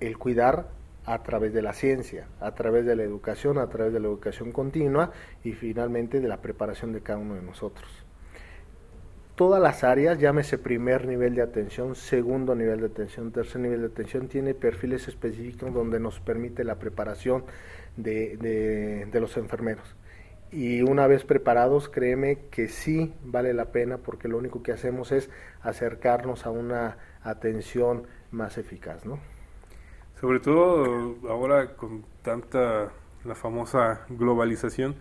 [0.00, 0.70] el cuidar
[1.06, 4.50] a través de la ciencia, a través de la educación, a través de la educación
[4.50, 5.12] continua
[5.44, 7.88] y finalmente de la preparación de cada uno de nosotros.
[9.36, 13.86] Todas las áreas, llámese primer nivel de atención, segundo nivel de atención, tercer nivel de
[13.86, 17.44] atención, tiene perfiles específicos donde nos permite la preparación
[17.96, 19.94] de, de los enfermeros.
[20.50, 25.12] Y una vez preparados, créeme que sí vale la pena porque lo único que hacemos
[25.12, 25.28] es
[25.60, 29.20] acercarnos a una atención más eficaz, ¿no?
[30.20, 32.90] Sobre todo ahora con tanta,
[33.24, 34.94] la famosa globalización,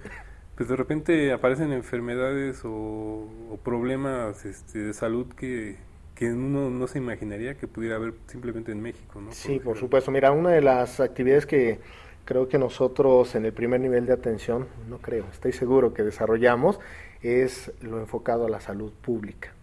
[0.56, 3.28] pues de repente aparecen enfermedades o,
[3.64, 5.78] problemas este, de salud que,
[6.14, 9.32] que uno no se imaginaría que pudiera haber simplemente en México, ¿no?
[9.32, 10.12] Sí, por, supuesto.
[10.12, 11.80] Mira, una de las actividades que
[12.26, 16.80] creo que nosotros en el primer nivel de atención, no creo, estoy seguro que desarrollamos,
[17.22, 19.54] es lo enfocado a la salud pública.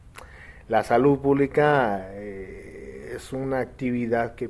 [0.68, 2.08] La salud pública...
[2.12, 2.71] Eh,
[3.14, 4.48] es una actividad que,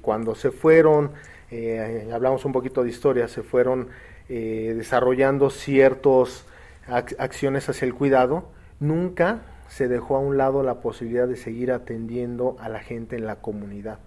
[0.00, 1.12] cuando se fueron,
[1.50, 3.88] eh, hablamos un poquito de historia, se fueron
[4.28, 6.46] eh, desarrollando ciertas
[6.86, 8.48] acciones hacia el cuidado,
[8.80, 13.26] nunca se dejó a un lado la posibilidad de seguir atendiendo a la gente en
[13.26, 13.98] la comunidad.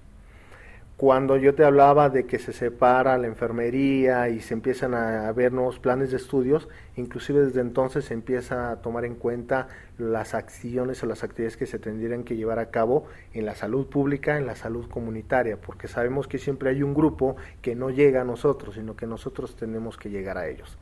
[0.97, 5.51] Cuando yo te hablaba de que se separa la enfermería y se empiezan a ver
[5.51, 11.03] nuevos planes de estudios, inclusive desde entonces se empieza a tomar en cuenta las acciones
[11.03, 14.47] o las actividades que se tendrían que llevar a cabo en la salud pública, en
[14.47, 18.75] la salud comunitaria, porque sabemos que siempre hay un grupo que no llega a nosotros,
[18.75, 20.77] sino que nosotros tenemos que llegar a ellos.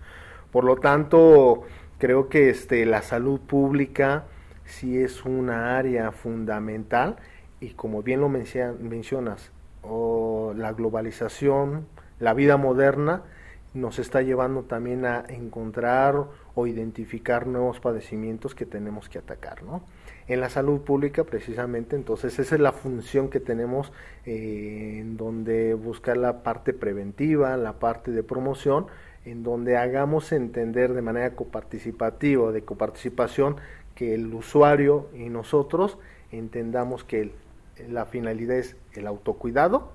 [0.52, 1.64] Por lo tanto,
[1.98, 4.26] creo que este, la salud pública
[4.64, 7.16] sí es una área fundamental
[7.60, 9.52] y como bien lo mencionas,
[9.84, 11.86] o la globalización,
[12.20, 13.24] la vida moderna,
[13.74, 16.16] nos está llevando también a encontrar
[16.56, 19.84] o identificar nuevos padecimientos que tenemos que atacar, ¿no?
[20.28, 23.92] En la salud pública, precisamente, entonces esa es la función que tenemos
[24.26, 28.88] eh, en donde buscar la parte preventiva, la parte de promoción,
[29.26, 33.58] en donde hagamos entender de manera coparticipativa, de coparticipación,
[33.96, 35.98] que el usuario y nosotros
[36.32, 37.32] entendamos que
[37.90, 39.92] la finalidad es el autocuidado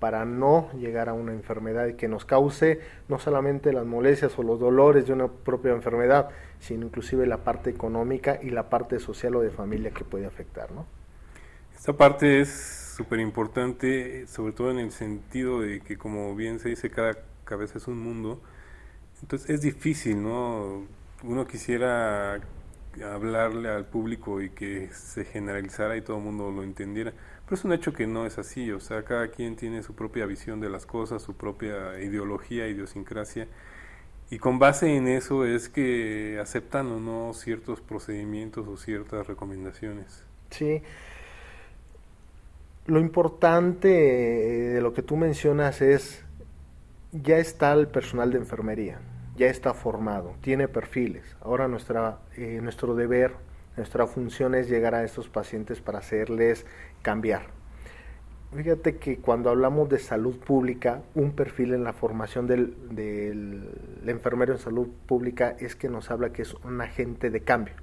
[0.00, 4.58] para no llegar a una enfermedad que nos cause no solamente las molestias o los
[4.58, 9.42] dolores de una propia enfermedad, sino inclusive la parte económica y la parte social o
[9.42, 10.86] de familia que puede afectar, ¿no?
[11.76, 12.48] Esta parte es
[12.96, 17.78] súper importante, sobre todo en el sentido de que, como bien se dice, cada cabeza
[17.78, 18.40] es un mundo.
[19.22, 20.86] Entonces es difícil, ¿no?
[21.22, 22.40] Uno quisiera
[23.04, 27.12] hablarle al público y que se generalizara y todo el mundo lo entendiera.
[27.44, 30.26] Pero es un hecho que no es así, o sea, cada quien tiene su propia
[30.26, 33.48] visión de las cosas, su propia ideología, idiosincrasia,
[34.30, 40.24] y con base en eso es que aceptan o no ciertos procedimientos o ciertas recomendaciones.
[40.50, 40.82] Sí.
[42.86, 46.24] Lo importante de lo que tú mencionas es,
[47.12, 49.00] ya está el personal de enfermería
[49.40, 51.24] ya está formado, tiene perfiles.
[51.40, 53.32] Ahora nuestra, eh, nuestro deber,
[53.74, 56.66] nuestra función es llegar a estos pacientes para hacerles
[57.00, 57.46] cambiar.
[58.54, 63.64] Fíjate que cuando hablamos de salud pública, un perfil en la formación del, del
[64.06, 67.74] enfermero en salud pública es que nos habla que es un agente de cambio.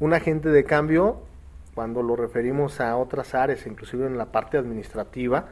[0.00, 1.24] Un agente de cambio,
[1.74, 5.48] cuando lo referimos a otras áreas, inclusive en la parte administrativa,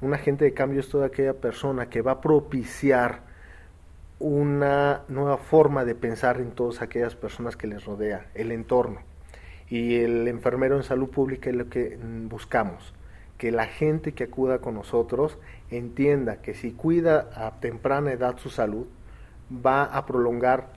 [0.00, 3.33] un agente de cambio es toda aquella persona que va a propiciar
[4.24, 9.00] una nueva forma de pensar en todas aquellas personas que les rodea, el entorno.
[9.68, 12.94] Y el enfermero en salud pública es lo que buscamos,
[13.36, 15.36] que la gente que acuda con nosotros
[15.70, 18.86] entienda que si cuida a temprana edad su salud,
[19.54, 20.68] va a prolongar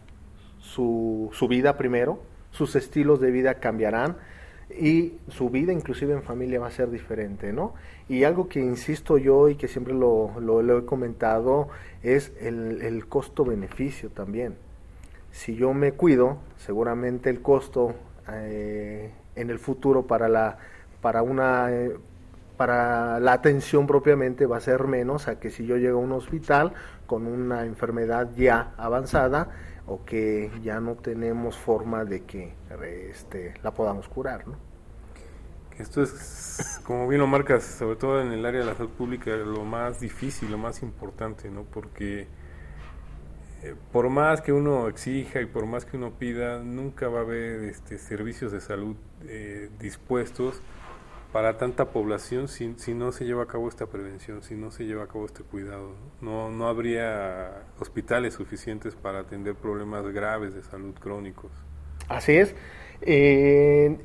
[0.59, 4.17] su, su vida primero, sus estilos de vida cambiarán,
[4.69, 7.73] y su vida inclusive en familia va a ser diferente, ¿no?
[8.09, 11.69] Y algo que insisto yo y que siempre lo, lo, he comentado
[12.03, 14.55] es el, costo-beneficio también.
[15.31, 17.95] Si yo me cuido, seguramente el costo
[18.31, 20.57] eh, en el futuro para la,
[21.01, 21.69] para una...
[22.57, 26.11] Para la atención propiamente va a ser menos a que si yo llego a un
[26.11, 26.73] hospital
[27.05, 29.49] con una enfermedad ya avanzada
[29.87, 32.53] o que ya no tenemos forma de que
[33.09, 34.45] este, la podamos curar.
[34.47, 34.55] ¿no?
[35.79, 39.31] Esto es, como bien lo marcas, sobre todo en el área de la salud pública,
[39.31, 41.63] lo más difícil, lo más importante, ¿no?
[41.63, 42.27] porque
[43.63, 47.21] eh, por más que uno exija y por más que uno pida, nunca va a
[47.21, 48.95] haber este, servicios de salud
[49.25, 50.61] eh, dispuestos
[51.31, 54.85] para tanta población si, si, no se lleva a cabo esta prevención, si no se
[54.85, 55.93] lleva a cabo este cuidado.
[56.21, 61.51] No, no habría hospitales suficientes para atender problemas graves de salud crónicos.
[62.07, 62.55] Así es.
[63.01, 63.97] Eh,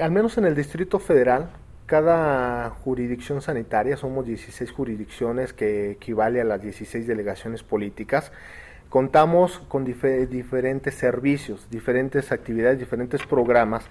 [0.00, 1.50] al menos en el Distrito Federal,
[1.86, 8.32] cada jurisdicción sanitaria, somos 16 jurisdicciones que equivale a las 16 delegaciones políticas,
[8.88, 13.84] contamos con diferentes servicios, diferentes actividades, diferentes programas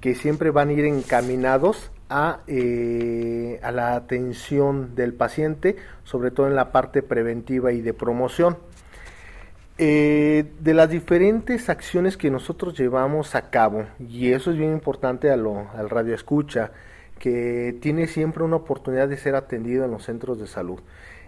[0.00, 6.46] que siempre van a ir encaminados a, eh, a la atención del paciente, sobre todo
[6.46, 8.56] en la parte preventiva y de promoción.
[9.78, 15.30] Eh, de las diferentes acciones que nosotros llevamos a cabo, y eso es bien importante
[15.30, 16.70] a lo, al radio escucha,
[17.18, 20.80] que tiene siempre una oportunidad de ser atendido en los centros de salud.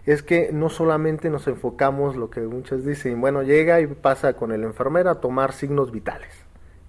[0.07, 4.53] Es que no solamente nos enfocamos lo que muchos dicen, bueno, llega y pasa con
[4.53, 6.31] el enfermero a tomar signos vitales,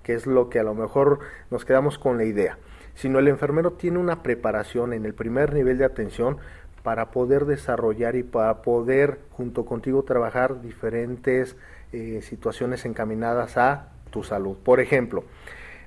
[0.09, 1.19] que es lo que a lo mejor
[1.51, 2.57] nos quedamos con la idea
[2.95, 6.37] sino el enfermero tiene una preparación en el primer nivel de atención
[6.81, 11.55] para poder desarrollar y para poder junto contigo trabajar diferentes
[11.93, 14.57] eh, situaciones encaminadas a tu salud.
[14.57, 15.23] Por ejemplo,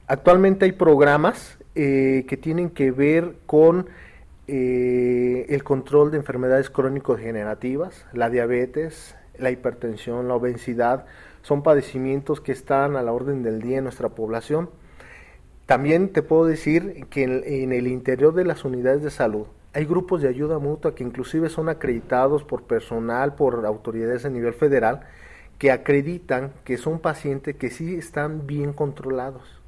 [0.07, 3.89] actualmente hay programas eh, que tienen que ver con
[4.47, 11.07] eh, el control de enfermedades crónico-degenerativas, la diabetes, la hipertensión, la obesidad,
[11.43, 14.69] son padecimientos que están a la orden del día en nuestra población
[15.67, 20.21] también te puedo decir que en, el interior de las unidades de salud hay grupos
[20.21, 25.01] de ayuda mutua que inclusive son acreditados por personal, por autoridades a nivel federal,
[25.59, 29.63] que acreditan que son pacientes que sí están bien controlados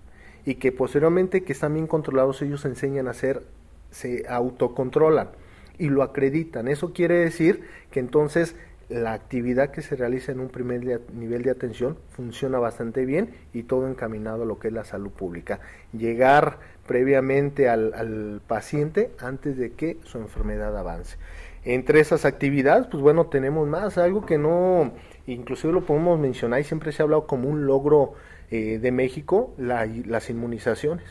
[0.44, 3.42] y que posteriormente que están bien controlados ellos enseñan a hacer,
[3.90, 5.30] se autocontrolan
[5.78, 6.68] y lo acreditan.
[6.68, 8.56] Eso quiere decir que entonces
[8.89, 13.62] la actividad que se realiza en un primer nivel de atención funciona bastante bien y
[13.62, 15.61] todo encaminado a lo que es la salud pública.
[15.93, 21.16] Llegar previamente al, paciente antes de que su enfermedad avance.
[21.64, 24.93] Entre esas actividades, pues bueno, tenemos más, algo que no,
[25.26, 28.12] inclusive lo podemos mencionar y siempre se ha hablado como un logro
[28.51, 31.07] eh, de México, las inmunizaciones.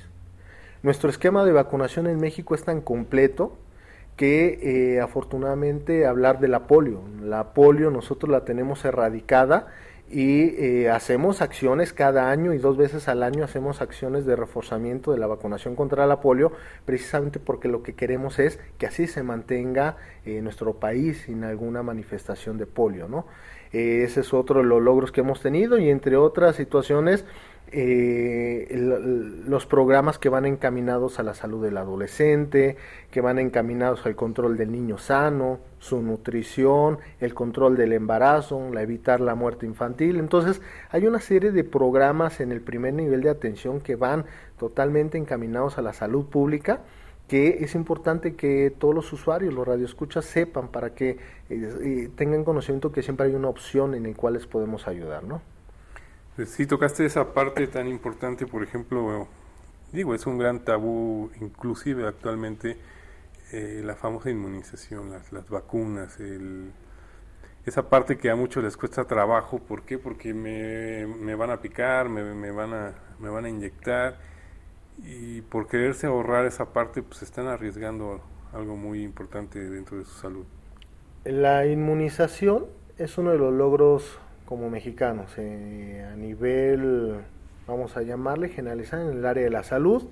[0.84, 3.58] Nuestro esquema de vacunación en México es tan completo
[4.16, 4.60] que
[4.96, 7.02] eh, afortunadamente hablar de la polio.
[7.22, 9.68] La polio nosotros la tenemos erradicada
[10.10, 15.12] y eh, hacemos acciones cada año y dos veces al año hacemos acciones de reforzamiento
[15.12, 16.52] de la vacunación contra la polio,
[16.86, 21.82] precisamente porque lo que queremos es que así se mantenga eh, nuestro país sin alguna
[21.82, 23.26] manifestación de polio, ¿no?
[23.72, 27.26] ese es otro de los logros que hemos tenido y entre otras situaciones
[27.76, 28.68] eh,
[29.48, 32.78] los programas que van encaminados a la salud del adolescente,
[33.10, 38.84] que van encaminados al control del niño sano, su nutrición, el control del embarazo, la
[38.84, 40.20] evitar la muerte infantil.
[40.20, 40.62] Entonces,
[40.92, 44.26] hay una serie de programas en el primer nivel de atención que van
[44.60, 46.82] totalmente encaminados a la salud pública
[47.28, 51.18] que es importante que todos los usuarios, los radioescuchas, sepan para que eh,
[51.50, 55.42] eh, tengan conocimiento que siempre hay una opción en la cual les podemos ayudar, ¿no?
[56.36, 59.28] Pues sí, tocaste esa parte tan importante, por ejemplo,
[59.92, 62.78] digo, es un gran tabú, inclusive actualmente,
[63.52, 66.72] eh, la famosa inmunización, las, vacunas, el,
[67.68, 70.00] esa parte que a muchos les cuesta trabajo, ¿por qué?
[70.00, 74.18] Porque me, me van a picar, me, me, van a, me van a inyectar,
[75.04, 78.22] y por quererse ahorrar esa parte, pues están arriesgando
[78.54, 80.46] algo muy importante dentro de su salud.
[81.26, 82.66] La inmunización
[82.98, 84.20] es uno de los logros
[84.54, 87.16] como mexicanos eh, a nivel,
[87.66, 90.12] vamos a llamarle, generalizar en el área de la salud,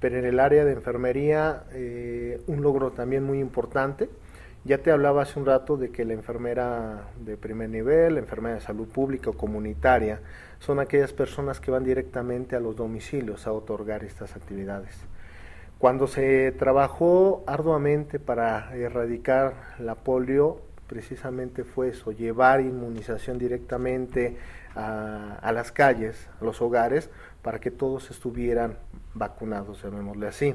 [0.00, 4.08] pero en el área de enfermería eh, un logro también muy importante.
[4.64, 8.54] Ya te hablaba hace un rato de que la enfermera de primer nivel, la enfermera
[8.54, 10.20] de salud pública o comunitaria,
[10.58, 14.96] son aquellas personas que van directamente a los domicilios a otorgar estas actividades.
[15.78, 24.36] Cuando se trabajó arduamente para erradicar la polio, precisamente fue eso, llevar inmunización directamente
[24.74, 27.10] a, las calles, a los hogares,
[27.42, 28.76] para que todos estuvieran
[29.14, 30.54] vacunados, llamémosle así.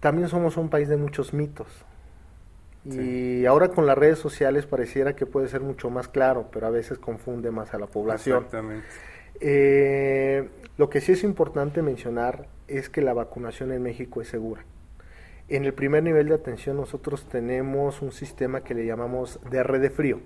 [0.00, 1.66] También somos un país de muchos mitos.
[2.84, 6.70] Y ahora con las redes sociales pareciera que puede ser mucho más claro, pero a
[6.70, 8.38] veces confunde más a la población.
[8.38, 8.86] Exactamente.
[9.40, 14.64] Eh, lo que sí es importante mencionar es que la vacunación en México es segura.
[15.48, 19.80] En el primer nivel de atención nosotros tenemos un sistema que le llamamos de red
[19.80, 20.20] de frío.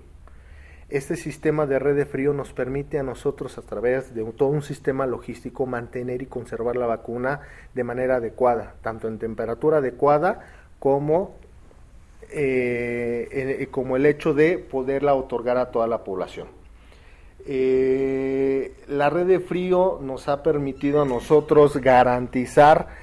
[0.89, 4.61] Este sistema de red de frío nos permite a nosotros a través de todo un
[4.61, 7.39] sistema logístico mantener y conservar la vacuna
[7.73, 10.45] de manera adecuada, tanto en temperatura adecuada
[10.77, 11.35] como,
[12.29, 16.47] eh, como el hecho de poderla otorgar a toda la población.
[17.45, 23.02] Eh, la red de frío nos ha permitido a nosotros garantizar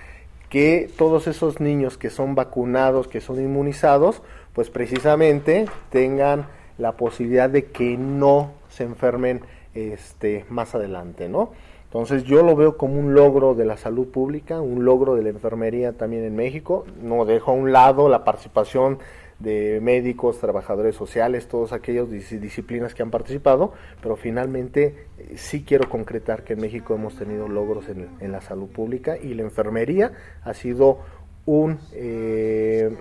[0.50, 4.20] que todos esos niños que son vacunados, que son inmunizados,
[4.52, 6.46] pues precisamente tengan
[6.76, 9.42] la posibilidad de que no se enfermen
[9.74, 11.52] este, más adelante, ¿no?
[11.84, 15.30] Entonces yo lo veo como un logro de la salud pública, un logro de la
[15.30, 16.84] enfermería también en México.
[17.02, 18.98] No dejo a un lado la participación
[19.40, 23.72] de médicos, trabajadores sociales, todas aquellas disciplinas que han participado,
[24.02, 28.68] pero finalmente eh, sí quiero concretar que en México hemos tenido logros en, la salud
[28.68, 30.12] pública y la enfermería
[30.44, 30.98] ha sido
[31.46, 32.94] un, eh,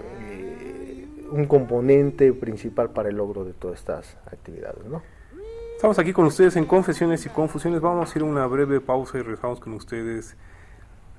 [1.31, 4.85] un componente principal para el logro de todas estas actividades.
[4.85, 5.03] ¿no?
[5.75, 7.81] Estamos aquí con ustedes en Confesiones y Confusiones.
[7.81, 10.37] Vamos a ir a una breve pausa y regresamos con ustedes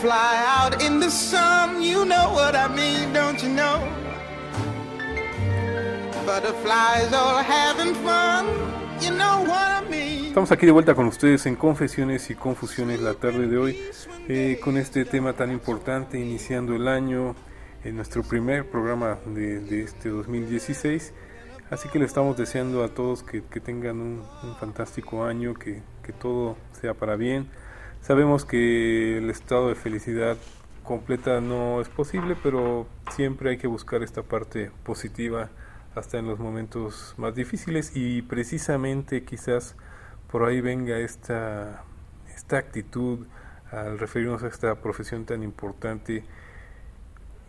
[0.00, 1.82] Fly out in the sun.
[1.82, 3.80] You know what I mean, don't you know?
[10.28, 13.80] Estamos aquí de vuelta con ustedes en Confesiones y Confusiones la tarde de hoy
[14.28, 17.34] eh, con este tema tan importante iniciando el año
[17.82, 21.14] en nuestro primer programa de, este 2016
[21.70, 24.22] así que le estamos deseando a todos que, tengan un,
[24.60, 27.48] fantástico año que, que todo sea para bien
[28.02, 30.36] sabemos que el estado de felicidad
[30.82, 35.50] completa no es posible pero siempre hay que buscar esta parte positiva
[35.94, 39.76] hasta en los momentos más difíciles y precisamente quizás
[40.30, 41.84] por ahí venga esta,
[42.34, 43.26] esta actitud
[43.70, 46.24] al referirnos a esta profesión tan importante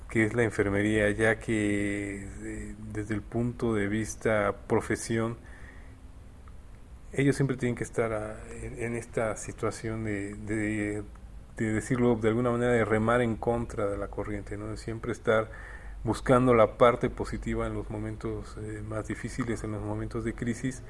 [0.09, 5.37] que es la enfermería, ya que eh, desde el punto de vista profesión,
[7.13, 11.03] ellos siempre tienen que estar ah, en, esta situación de, de,
[11.57, 14.67] decirlo de alguna manera, de remar en contra de la corriente, ¿no?
[14.67, 15.49] de siempre estar
[16.03, 20.83] buscando la parte positiva en los momentos eh, más difíciles, en los momentos de crisis.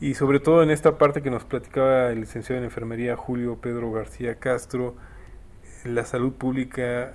[0.00, 3.92] Y sobre todo en esta parte que nos platicaba el licenciado en enfermería Julio Pedro
[3.92, 4.96] García Castro,
[5.84, 7.14] la salud pública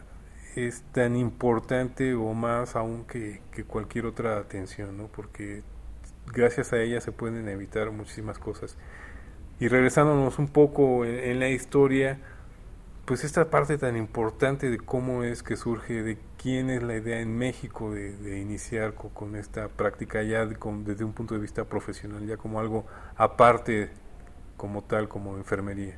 [0.56, 5.08] es tan importante o más aún que, cualquier otra atención, ¿no?
[5.08, 5.64] porque
[6.34, 8.78] gracias a ella se pueden evitar muchísimas cosas.
[9.60, 12.20] Y regresándonos un poco en la historia,
[13.06, 17.22] pues esta parte tan importante de cómo es que surge, de quién es la idea
[17.22, 22.38] en México de, iniciar con, esta práctica ya desde un punto de vista profesional, ya
[22.38, 23.90] como algo aparte
[24.58, 25.96] como tal, como enfermería.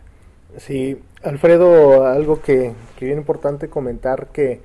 [0.58, 4.62] Sí, Alfredo, algo que, que bien importante comentar que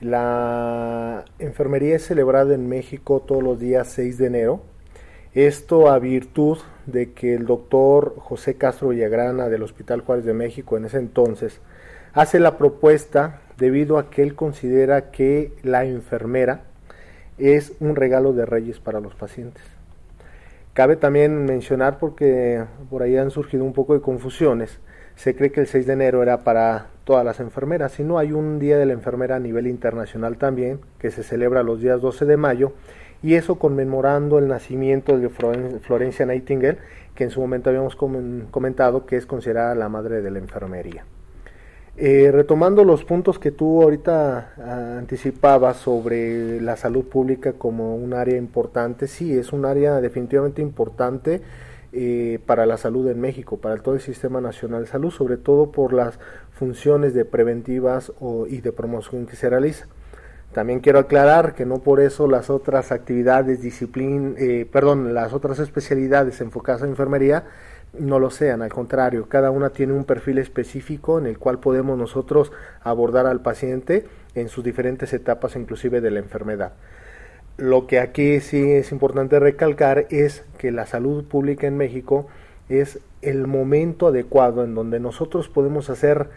[0.00, 4.62] la enfermería es celebrada en México todos los días 6 de enero.
[5.34, 10.76] Esto a virtud de que el doctor José Castro Villagrana del Hospital Juárez de México
[10.76, 11.60] en ese entonces
[12.12, 16.62] hace la propuesta debido a que él considera que la enfermera
[17.36, 19.64] es un regalo de reyes para los pacientes.
[20.72, 24.78] Cabe también mencionar, porque por ahí han surgido un poco de confusiones,
[25.16, 28.58] se cree que el 6 de enero era para todas las enfermeras, sino hay un
[28.58, 32.36] Día de la Enfermera a nivel internacional también, que se celebra los días 12 de
[32.36, 32.72] mayo,
[33.24, 36.76] y eso conmemorando el nacimiento de Florencia Nightingale,
[37.14, 41.06] que en su momento habíamos comentado que es considerada la madre de la enfermería.
[41.96, 48.12] Eh, retomando los puntos que tú ahorita ah, anticipabas sobre la salud pública como un
[48.12, 51.40] área importante, sí, es un área definitivamente importante
[51.94, 55.72] eh, para la salud en México, para todo el Sistema Nacional de Salud, sobre todo
[55.72, 56.18] por las
[56.50, 58.12] funciones de preventivas
[58.48, 59.86] y de promoción que se realiza.
[60.54, 65.58] También quiero aclarar que no por eso las otras actividades, disciplina, eh, perdón, las otras
[65.58, 67.44] especialidades enfocadas en enfermería
[67.98, 71.98] no lo sean, al contrario, cada una tiene un perfil específico en el cual podemos
[71.98, 72.52] nosotros
[72.82, 76.72] abordar al paciente en sus diferentes etapas inclusive de la enfermedad.
[77.56, 82.28] Lo que aquí sí es importante recalcar es que la salud pública en México
[82.68, 86.28] es el momento adecuado en donde nosotros podemos hacer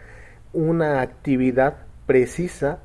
[0.52, 2.80] una actividad precisa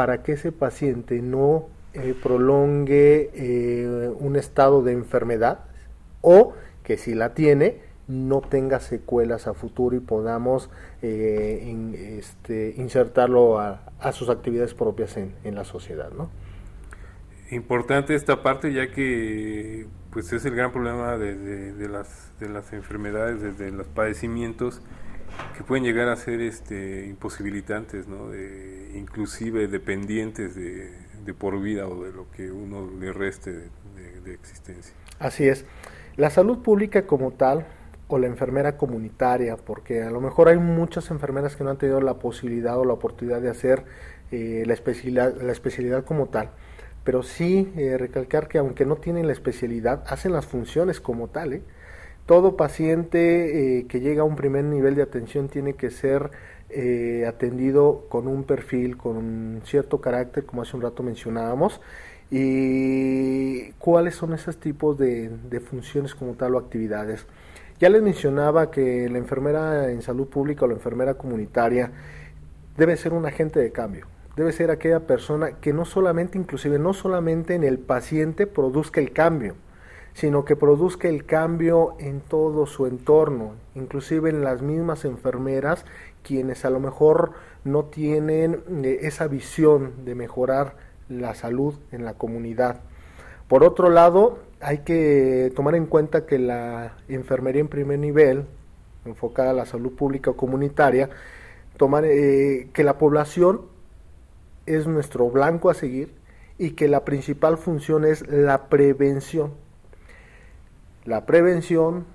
[0.00, 5.58] para que ese paciente no eh, prolongue eh, un estado de enfermedad
[6.22, 10.70] o que si la tiene no tenga secuelas a futuro y podamos
[11.02, 13.82] eh, este, insertarlo a,
[14.12, 16.10] sus actividades propias en, la sociedad.
[16.16, 16.30] ¿no?
[17.50, 23.58] Importante esta parte ya que pues es el gran problema de, las, de las enfermedades,
[23.58, 24.80] de, los padecimientos
[25.56, 28.28] que pueden llegar a ser este, imposibilitantes, ¿no?
[28.30, 30.92] de, inclusive dependientes de,
[31.24, 34.94] de por vida o de lo que uno le reste de existencia.
[35.18, 35.64] Así es.
[36.16, 37.66] La salud pública como tal
[38.10, 42.00] o la enfermera comunitaria, porque a lo mejor hay muchas enfermeras que no han tenido
[42.00, 43.84] la posibilidad o la oportunidad de hacer
[44.32, 46.50] eh, la, especialidad, la especialidad como tal.
[47.04, 51.52] Pero sí eh, recalcar que aunque no tienen la especialidad, hacen las funciones como tal.
[51.52, 51.62] ¿eh?
[52.30, 56.30] Todo paciente que llega a un primer nivel de atención tiene que ser
[57.26, 61.80] atendido con un perfil, con un cierto carácter, como hace un rato mencionábamos,
[62.30, 67.26] y cuáles son esos tipos de, de funciones como tal o actividades.
[67.80, 71.90] Ya les mencionaba que la enfermera en salud pública o la enfermera comunitaria
[72.76, 74.06] debe ser un agente de cambio.
[74.36, 79.10] Debe ser aquella persona que no solamente, inclusive no solamente en el paciente produzca el
[79.10, 79.56] cambio,
[80.14, 85.84] sino que produzca el cambio en todo su entorno, inclusive en las mismas enfermeras,
[86.22, 87.32] quienes a lo mejor
[87.64, 90.76] no tienen eh, esa visión de mejorar
[91.08, 92.80] la salud en la comunidad.
[93.48, 98.44] Por otro lado, hay que tomar en cuenta que la enfermería en primer nivel,
[99.04, 101.10] enfocada a la salud pública o comunitaria,
[101.76, 103.62] tomar, eh, que la población
[104.66, 106.14] es nuestro blanco a seguir
[106.58, 109.52] y que la principal función es la prevención.
[111.10, 112.06] La prevención,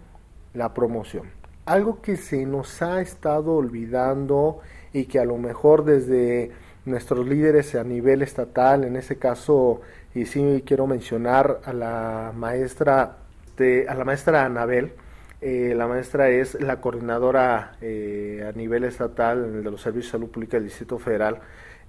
[0.53, 1.25] la promoción.
[1.65, 4.61] Algo que se nos ha estado olvidando
[4.93, 6.51] y que a lo mejor desde
[6.85, 9.81] nuestros líderes a nivel estatal, en ese caso,
[10.13, 13.17] y sí quiero mencionar a la maestra,
[13.57, 14.93] de, a la maestra Anabel,
[15.41, 20.29] eh, la maestra es la coordinadora eh, a nivel estatal de los servicios de salud
[20.29, 21.39] pública del Distrito Federal,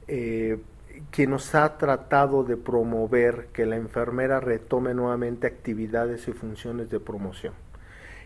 [0.08, 0.58] eh,
[1.10, 7.00] quien nos ha tratado de promover que la enfermera retome nuevamente actividades y funciones de
[7.00, 7.54] promoción.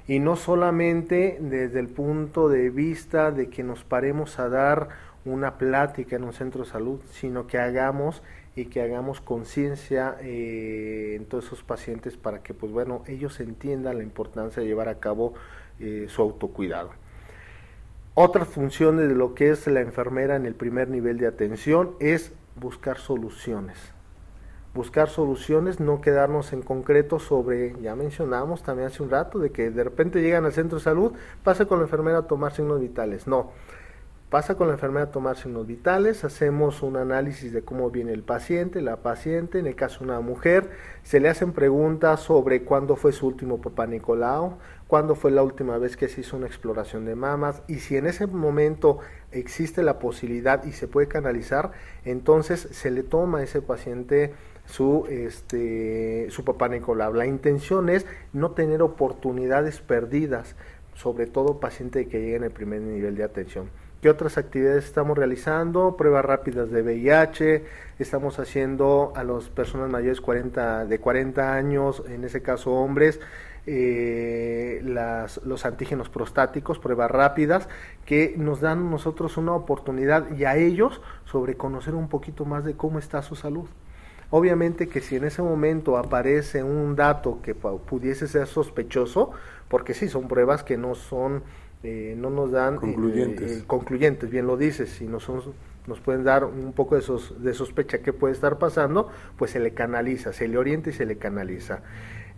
[0.07, 4.89] Y no solamente desde el punto de vista de que nos paremos a dar
[5.25, 8.23] una plática en un centro de salud, sino que hagamos
[8.57, 13.99] y que hagamos conciencia eh, en todos esos pacientes para que pues bueno ellos entiendan
[13.99, 15.35] la importancia de llevar a cabo
[15.79, 16.91] eh, su autocuidado.
[18.15, 22.33] Otra función de lo que es la enfermera en el primer nivel de atención es
[22.57, 23.79] buscar soluciones.
[24.73, 29.71] Buscar soluciones, no quedarnos en concreto sobre, ya mencionamos también hace un rato, de que
[29.71, 33.27] de repente llegan al centro de salud, pasa con la enfermera a tomar signos vitales.
[33.27, 33.51] No,
[34.31, 38.23] pasa con la enfermera a tomar signos vitales, hacemos un análisis de cómo viene el
[38.23, 40.71] paciente, la paciente, en el caso de una mujer,
[41.03, 44.59] se le hacen preguntas sobre cuándo fue su último papá Nicolau,
[44.91, 48.09] cuándo fue la última vez que se hizo una exploración de mamas y si en
[48.09, 48.99] ese momento
[49.31, 51.71] existe la posibilidad y se puede canalizar,
[52.05, 54.35] entonces se le toma a ese paciente
[54.67, 57.15] su, este, su papá Nicolau.
[57.15, 60.57] La intención es no tener oportunidades perdidas,
[60.95, 63.71] sobre todo paciente que llegue en el primer nivel de atención.
[64.03, 65.95] ¿Qué otras actividades estamos realizando?
[65.97, 67.65] Pruebas rápidas de VIH,
[68.01, 73.21] estamos haciendo a las personas mayores 40, de 40 años, en ese caso hombres,
[73.73, 77.69] eh, las, los antígenos prostáticos, pruebas rápidas,
[78.05, 82.75] que nos dan nosotros una oportunidad y a ellos sobre conocer un poquito más de
[82.75, 83.69] cómo está su salud.
[84.31, 89.31] Obviamente que si en ese momento aparece un dato que pudiese ser sospechoso,
[89.69, 91.45] porque sí, son pruebas que no son,
[91.85, 93.53] eh, no nos dan concluyentes.
[93.53, 95.43] Eh, concluyentes, bien lo dices, si no son
[95.87, 97.03] nos pueden dar un poco de,
[97.39, 101.07] de sospecha que puede estar pasando, pues se le canaliza, se le orienta y se
[101.07, 101.83] le canaliza.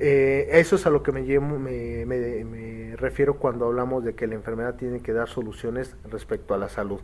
[0.05, 4.35] Eh, eso es a lo que me, me, me, refiero cuando hablamos de que la
[4.35, 6.99] enfermedad tiene que dar soluciones respecto a la salud.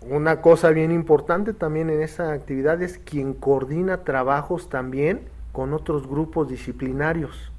[0.00, 6.08] Una cosa bien importante también en esa actividad es quien coordina trabajos también con otros
[6.08, 7.52] grupos disciplinarios.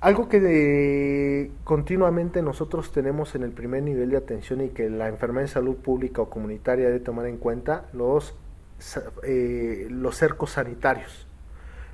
[0.00, 5.46] Algo que continuamente nosotros tenemos en el primer nivel de atención y que la enfermedad
[5.46, 8.36] de salud pública o comunitaria debe tomar en cuenta, los,
[9.24, 11.27] eh, los cercos sanitarios.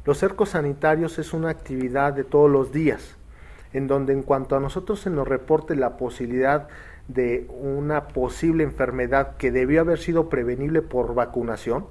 [0.05, 3.17] Los cercos sanitarios es una actividad de todos los días,
[3.73, 6.69] en donde en cuanto a nosotros se nos reporte la posibilidad
[7.09, 11.87] de una posible enfermedad que debió haber sido prevenible por vacunación,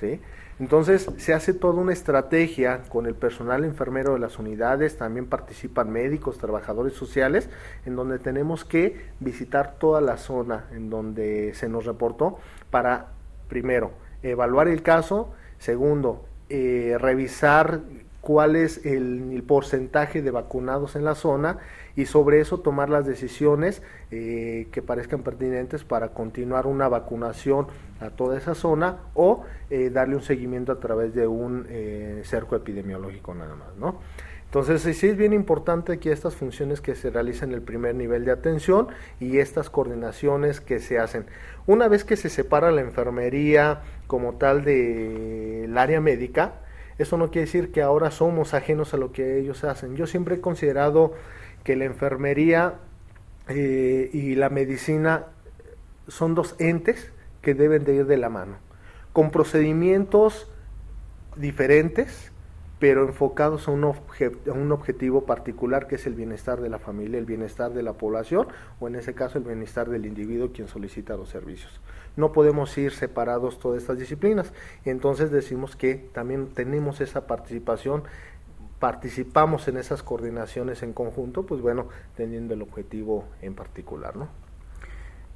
[0.00, 0.20] ¿sí?
[0.60, 5.90] Entonces se hace toda una estrategia con el personal enfermero de las unidades, también participan
[5.90, 7.50] médicos, trabajadores sociales,
[7.84, 12.38] en donde tenemos que visitar toda la zona en donde se nos reportó
[12.70, 13.08] para,
[13.48, 13.90] primero,
[14.22, 17.80] evaluar el caso, segundo, eh, revisar
[18.20, 21.58] cuál es el, porcentaje de vacunados en la zona
[21.96, 27.66] y sobre eso tomar las decisiones eh, que parezcan pertinentes para continuar una vacunación
[28.00, 31.66] a toda esa zona o eh, darle un seguimiento a través de un
[32.22, 33.98] cerco epidemiológico nada más, ¿no?
[34.52, 38.26] Entonces sí es bien importante aquí estas funciones que se realizan en el primer nivel
[38.26, 38.88] de atención
[39.18, 41.24] y estas coordinaciones que se hacen.
[41.66, 46.52] Una vez que se separa la enfermería como tal del área médica,
[46.98, 49.96] eso no quiere decir que ahora somos ajenos a lo que ellos hacen.
[49.96, 51.14] Yo siempre he considerado
[51.64, 52.74] que la enfermería
[53.48, 55.28] eh, y la medicina
[56.08, 58.58] son dos entes que deben de ir de la mano,
[59.14, 60.46] con procedimientos
[61.36, 62.31] diferentes,
[62.82, 67.26] pero enfocados a un, un, objetivo particular que es el bienestar de la familia, el
[67.26, 68.48] bienestar de la población
[68.80, 71.80] o en ese caso el bienestar del individuo quien solicita los servicios.
[72.16, 74.52] No podemos ir separados todas estas disciplinas
[74.84, 78.02] entonces decimos que también tenemos esa participación,
[78.80, 84.26] participamos en esas coordinaciones en conjunto, pues bueno, teniendo el objetivo en particular, ¿no?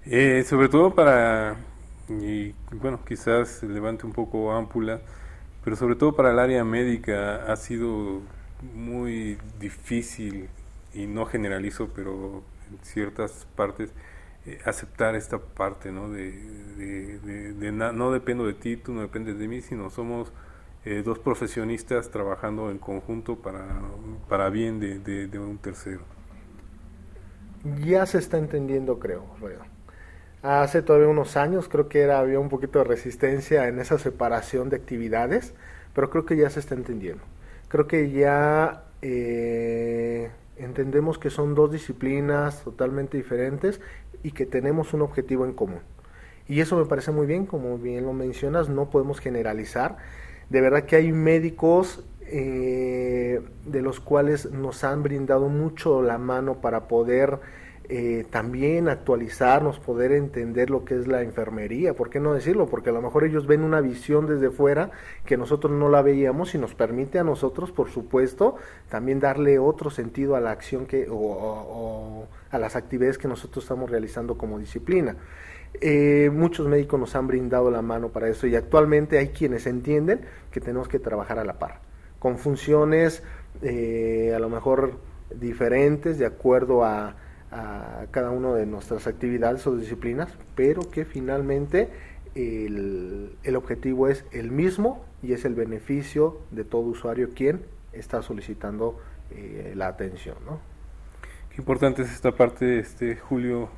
[0.04, 1.58] Eh, sobre todo para,
[2.08, 5.00] y bueno, quizás levante un poco ámpula,
[5.66, 8.20] pero sobre todo para el área médica ha sido
[8.72, 10.48] muy difícil,
[10.94, 13.92] y no generalizo, pero en ciertas partes,
[14.46, 16.08] eh, aceptar esta parte, ¿no?
[16.08, 16.30] De,
[17.18, 20.30] de, no dependo de ti, tú no dependes de mí, sino somos
[20.84, 23.66] eh, dos profesionistas trabajando en conjunto para,
[24.28, 26.02] para bien de, un tercero.
[27.84, 29.24] Ya se está entendiendo, creo,
[30.42, 34.76] Hace todavía unos años creo que había un poquito de resistencia en esa separación de
[34.76, 35.54] actividades,
[35.94, 37.22] pero creo que ya se está entendiendo.
[37.68, 43.80] Creo que ya eh, entendemos que son dos disciplinas totalmente diferentes
[44.22, 45.80] y que tenemos un objetivo en común.
[46.48, 49.96] Y eso me parece muy bien, como bien lo mencionas, no podemos generalizar.
[50.48, 56.60] De verdad que hay médicos eh, de los cuales nos han brindado mucho la mano
[56.60, 57.40] para poder
[57.88, 62.66] eh, también actualizarnos, poder entender lo que es la enfermería, ¿por qué no decirlo?
[62.66, 64.90] Porque a lo mejor ellos ven una visión desde fuera
[65.24, 68.56] que nosotros no la veíamos y nos permite a nosotros, por supuesto,
[68.88, 73.88] también darle otro sentido a la acción que, o, a las actividades que nosotros estamos
[73.88, 75.14] realizando como disciplina.
[75.80, 80.22] Eh, muchos médicos nos han brindado la mano para eso y actualmente hay quienes entienden
[80.50, 81.80] que tenemos que trabajar a la par,
[82.18, 83.22] con funciones
[83.62, 84.94] eh, a lo mejor
[85.32, 87.14] diferentes de acuerdo a
[87.50, 91.88] a cada una de nuestras actividades o disciplinas, pero que finalmente
[92.34, 98.22] el, el, objetivo es el mismo y es el beneficio de todo usuario quien está
[98.22, 98.98] solicitando
[99.30, 100.36] eh, la atención.
[100.44, 100.60] ¿no?
[101.50, 103.68] Qué importante es esta parte, este Julio.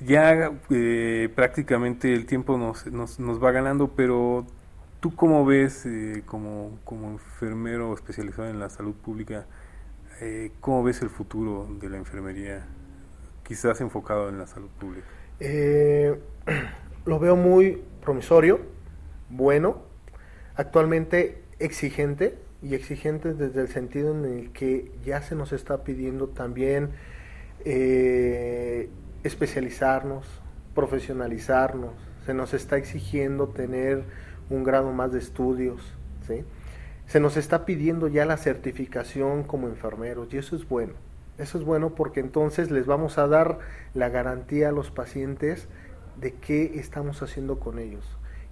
[0.00, 4.46] Ya eh, prácticamente el tiempo nos, nos, nos, va ganando, pero
[5.00, 9.46] ¿tú cómo ves eh, como, como enfermero especializado en la salud pública?
[10.20, 12.66] Eh, ¿Cómo ves el futuro de la enfermería,
[13.42, 15.06] quizás enfocado en la salud pública?
[15.40, 16.18] Eh,
[17.04, 18.60] lo veo muy promisorio,
[19.28, 19.82] bueno,
[20.54, 26.28] actualmente exigente, y exigente desde el sentido en el que ya se nos está pidiendo
[26.28, 26.90] también
[27.64, 28.88] eh,
[29.22, 30.26] especializarnos,
[30.74, 31.92] profesionalizarnos,
[32.24, 34.04] se nos está exigiendo tener
[34.48, 35.80] un grado más de estudios,
[36.26, 36.44] ¿sí?
[37.06, 40.94] Se nos está pidiendo ya la certificación como enfermeros y eso es bueno.
[41.38, 43.58] Eso es bueno porque entonces les vamos a dar
[43.94, 45.68] la garantía a los pacientes
[46.16, 48.04] de qué estamos haciendo con ellos,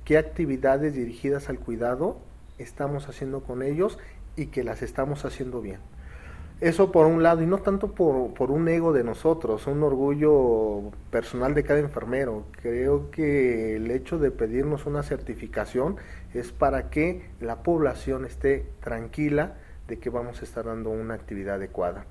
[0.05, 2.19] qué actividades dirigidas al cuidado
[2.59, 3.99] estamos haciendo con ellos
[4.37, 5.81] y que las estamos haciendo bien.
[6.61, 10.93] Eso por un lado, y no tanto por, por, un ego de nosotros, un orgullo
[11.11, 12.45] personal de cada enfermero.
[12.63, 15.97] Creo que el hecho de pedirnos una certificación
[16.33, 19.55] es para que la población esté tranquila
[19.89, 22.07] de que vamos a estar dando una actividad adecuada.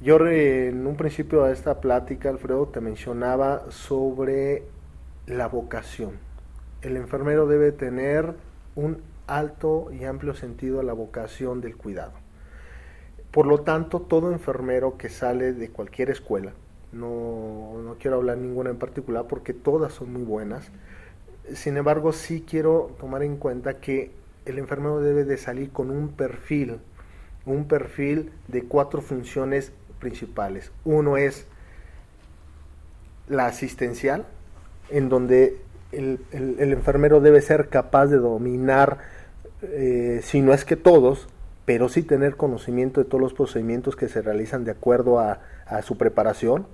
[0.00, 4.62] Yo en un principio de esta plática, Alfredo, te mencionaba sobre
[5.26, 6.12] la vocación.
[6.80, 8.32] El enfermero debe tener
[8.76, 12.17] un alto y amplio sentido a la vocación del cuidado
[13.30, 16.52] por lo tanto, todo enfermero que sale de cualquier escuela,
[16.92, 20.70] no, no quiero hablar ninguna en particular porque todas son muy buenas,
[21.54, 24.10] sin embargo sí quiero tomar en cuenta que
[24.46, 26.78] el enfermero debe de salir con un perfil,
[27.44, 30.72] un perfil de cuatro funciones principales.
[30.84, 31.46] Uno es
[33.28, 34.24] la asistencial,
[34.90, 35.60] en donde
[35.92, 38.98] el, enfermero debe ser capaz de dominar,
[39.62, 41.28] eh, si no es que todos,
[41.68, 45.38] pero sí tener conocimiento de todos los procedimientos que se realizan de acuerdo a,
[45.82, 46.66] su preparación.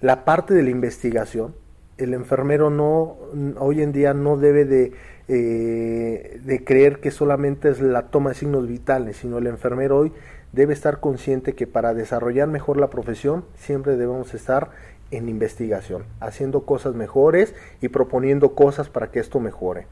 [0.00, 1.56] La parte de la investigación,
[1.96, 3.16] el enfermero no
[3.58, 4.92] hoy en día no debe de,
[5.26, 10.12] eh, de, creer que solamente es la toma de signos vitales, sino el enfermero hoy
[10.52, 14.70] debe estar consciente que para desarrollar mejor la profesión siempre debemos estar
[15.10, 19.88] en investigación, haciendo cosas mejores y proponiendo cosas para que esto mejore.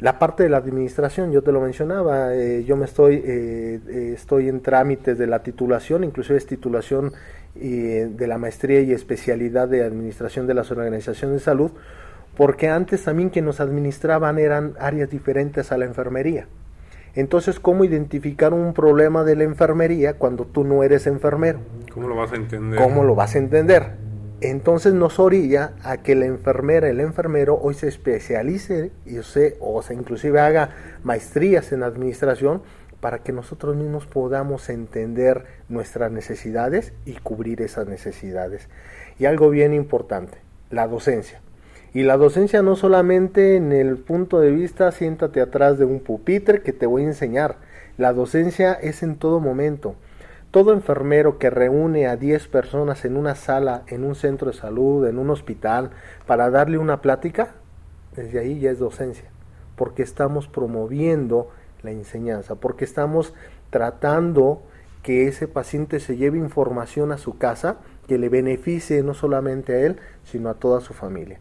[0.00, 4.12] La parte de la administración, yo te lo mencionaba, eh, yo me estoy, eh, eh,
[4.14, 7.12] estoy en trámites de la titulación, inclusive es titulación
[7.54, 11.70] de la maestría y especialidad de administración de las organizaciones de salud,
[12.36, 16.48] porque antes también que nos administraban eran áreas diferentes a la enfermería.
[17.14, 21.60] Entonces, ¿cómo identificar un problema de la enfermería cuando tú no eres enfermero?
[21.92, 22.80] ¿Cómo lo vas a entender?
[22.80, 23.92] ¿Cómo lo vas a entender?
[24.40, 29.82] Entonces nos orilla a que la enfermera, el enfermero hoy se especialice y se, o
[29.90, 30.70] inclusive haga
[31.02, 32.62] maestrías en administración
[33.00, 38.68] para que nosotros mismos podamos entender nuestras necesidades y cubrir esas necesidades.
[39.18, 40.38] Y algo bien importante,
[40.70, 41.40] la docencia.
[41.92, 46.62] Y la docencia no solamente en el punto de vista siéntate atrás de un pupitre
[46.62, 47.56] que te voy a enseñar.
[47.98, 49.94] La docencia es en todo momento.
[50.54, 55.04] Todo enfermero que reúne a 10 personas en una sala, en un centro de salud,
[55.04, 55.90] en un hospital,
[56.28, 57.56] para darle una plática,
[58.14, 59.24] desde ahí ya es docencia,
[59.74, 61.50] porque estamos promoviendo
[61.82, 63.34] la enseñanza, porque estamos
[63.70, 64.62] tratando
[65.02, 69.80] que ese paciente se lleve información a su casa que le beneficie no solamente a
[69.80, 71.40] él, sino a toda su familia.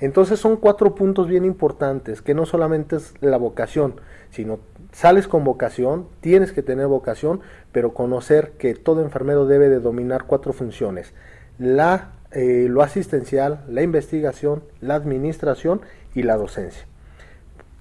[0.00, 4.00] Entonces son cuatro puntos bien importantes, que no solamente es la vocación,
[4.30, 4.58] sino
[4.94, 7.40] sales con vocación, tienes que tener vocación,
[7.72, 11.12] pero conocer que todo enfermero debe de dominar cuatro funciones.
[11.58, 15.82] La eh, lo asistencial, la investigación, la administración
[16.16, 16.84] y la docencia.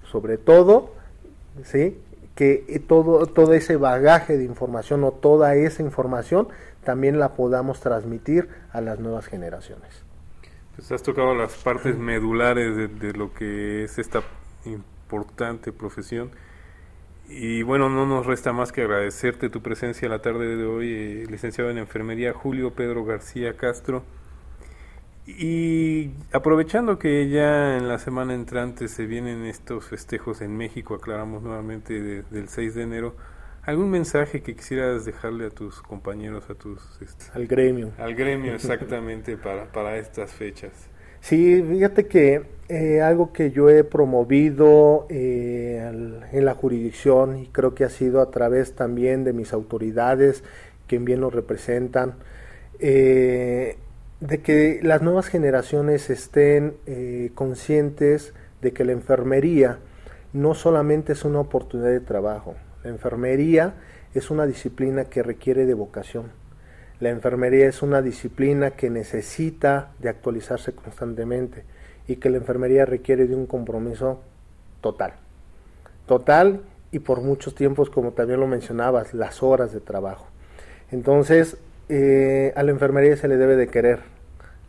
[0.03, 0.91] Sobre todo,
[1.63, 1.99] ¿sí?
[2.35, 6.49] que todo, todo ese bagaje de información o toda esa información
[6.83, 10.03] también la podamos transmitir a las nuevas generaciones.
[10.75, 14.21] Pues has tocado las partes medulares de, lo que es esta
[14.65, 16.29] importante profesión.
[17.29, 21.25] Y bueno, no nos resta más que agradecerte tu presencia la tarde de hoy, eh,
[21.29, 24.03] licenciado en enfermería Julio Pedro García Castro.
[25.25, 31.41] Y aprovechando que ya en la semana entrante se vienen estos festejos en México, aclaramos
[31.43, 33.15] nuevamente del 6 de enero,
[33.63, 37.01] ¿algún mensaje que quisieras dejarle a tus compañeros, a tus...
[37.01, 37.93] Este, al gremio.
[37.97, 40.89] Al gremio, exactamente, para, para estas fechas?
[41.23, 47.73] Sí, fíjate que eh, algo que yo he promovido eh, en la jurisdicción y creo
[47.73, 50.43] que ha sido a través también de mis autoridades,
[50.85, 52.15] quien bien lo representan,
[52.79, 53.77] eh,
[54.19, 59.79] de que las nuevas generaciones estén eh, conscientes de que la enfermería
[60.33, 63.75] no solamente es una oportunidad de trabajo, la enfermería
[64.13, 66.42] es una disciplina que requiere de vocación.
[67.03, 71.65] La enfermería es una disciplina que necesita de actualizarse constantemente
[72.07, 74.21] y que la enfermería requiere de un compromiso
[74.79, 75.15] total.
[76.07, 76.61] Total
[76.93, 80.27] y por muchos tiempos, como también lo mencionabas, las horas de trabajo.
[80.93, 81.57] Entonces,
[81.89, 83.99] eh, a la enfermería se le debe de querer,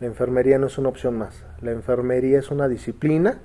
[0.00, 1.44] la enfermería no es una opción más.
[1.62, 3.38] La enfermería es una disciplina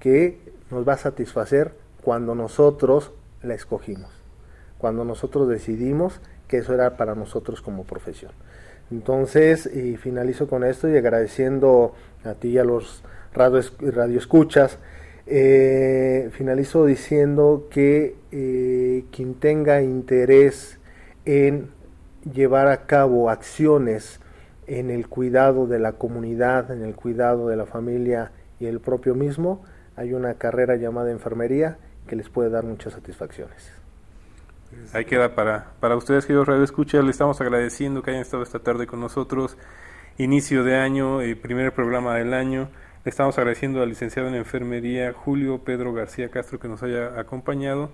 [0.00, 4.10] que nos va a satisfacer cuando nosotros la escogimos,
[4.78, 6.20] cuando nosotros decidimos
[6.52, 8.32] que eso era para nosotros como profesión.
[8.90, 11.94] Entonces, y finalizo con esto y agradeciendo
[12.24, 14.76] a ti y a los radioescuchas,
[15.26, 20.78] eh, finalizo diciendo que eh, quien tenga interés
[21.24, 21.70] en
[22.30, 24.20] llevar a cabo acciones
[24.66, 29.14] en el cuidado de la comunidad, en el cuidado de la familia y el propio
[29.14, 29.62] mismo,
[29.96, 33.81] hay una carrera llamada enfermería que les puede dar muchas satisfacciones.
[34.92, 38.58] Ahí queda para, para ustedes, que Radio Escucha, le estamos agradeciendo que hayan estado esta
[38.58, 39.56] tarde con nosotros.
[40.18, 42.68] Inicio de año, el primer programa del año.
[43.04, 47.90] Le estamos agradeciendo al licenciado en enfermería Julio Pedro García Castro que nos haya acompañado.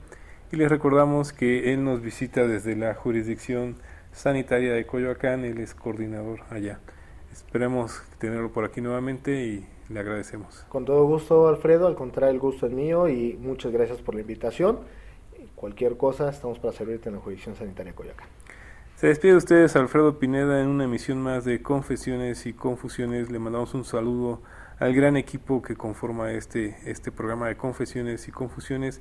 [0.51, 3.76] Y les recordamos que él nos visita desde la jurisdicción
[4.12, 6.81] sanitaria de Coyoacán, él es coordinador allá.
[7.33, 10.64] Esperemos tenerlo por aquí nuevamente y le agradecemos.
[10.68, 14.22] Con todo gusto, Alfredo, al contrario, el gusto es mío y muchas gracias por la
[14.22, 14.81] invitación.
[15.59, 18.28] Cualquier cosa, estamos para servirte en la jurisdicción sanitaria Coyoacán.
[18.94, 23.28] Se despide de ustedes Alfredo Pineda en una emisión más de Confesiones y Confusiones.
[23.28, 24.40] Le mandamos un saludo
[24.78, 29.00] al gran equipo que conforma este, este programa de Confesiones y Confusiones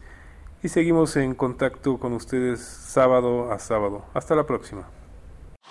[0.64, 4.06] y seguimos en contacto con ustedes sábado a sábado.
[4.16, 4.90] Hasta la próxima.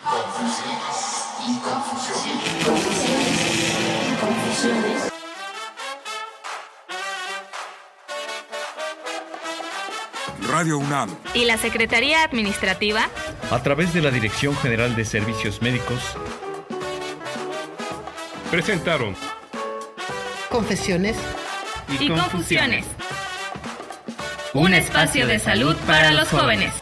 [0.05, 1.61] Confusiones y.
[1.69, 2.26] Confusiones
[10.49, 11.11] Radio UNAM.
[11.35, 13.09] ¿Y la Secretaría Administrativa?
[13.51, 16.17] A través de la Dirección General de Servicios Médicos.
[18.51, 19.17] Presentaron.
[20.49, 21.17] Confesiones
[22.01, 22.87] y, confusiones.
[24.55, 26.73] Un espacio de salud para los jóvenes.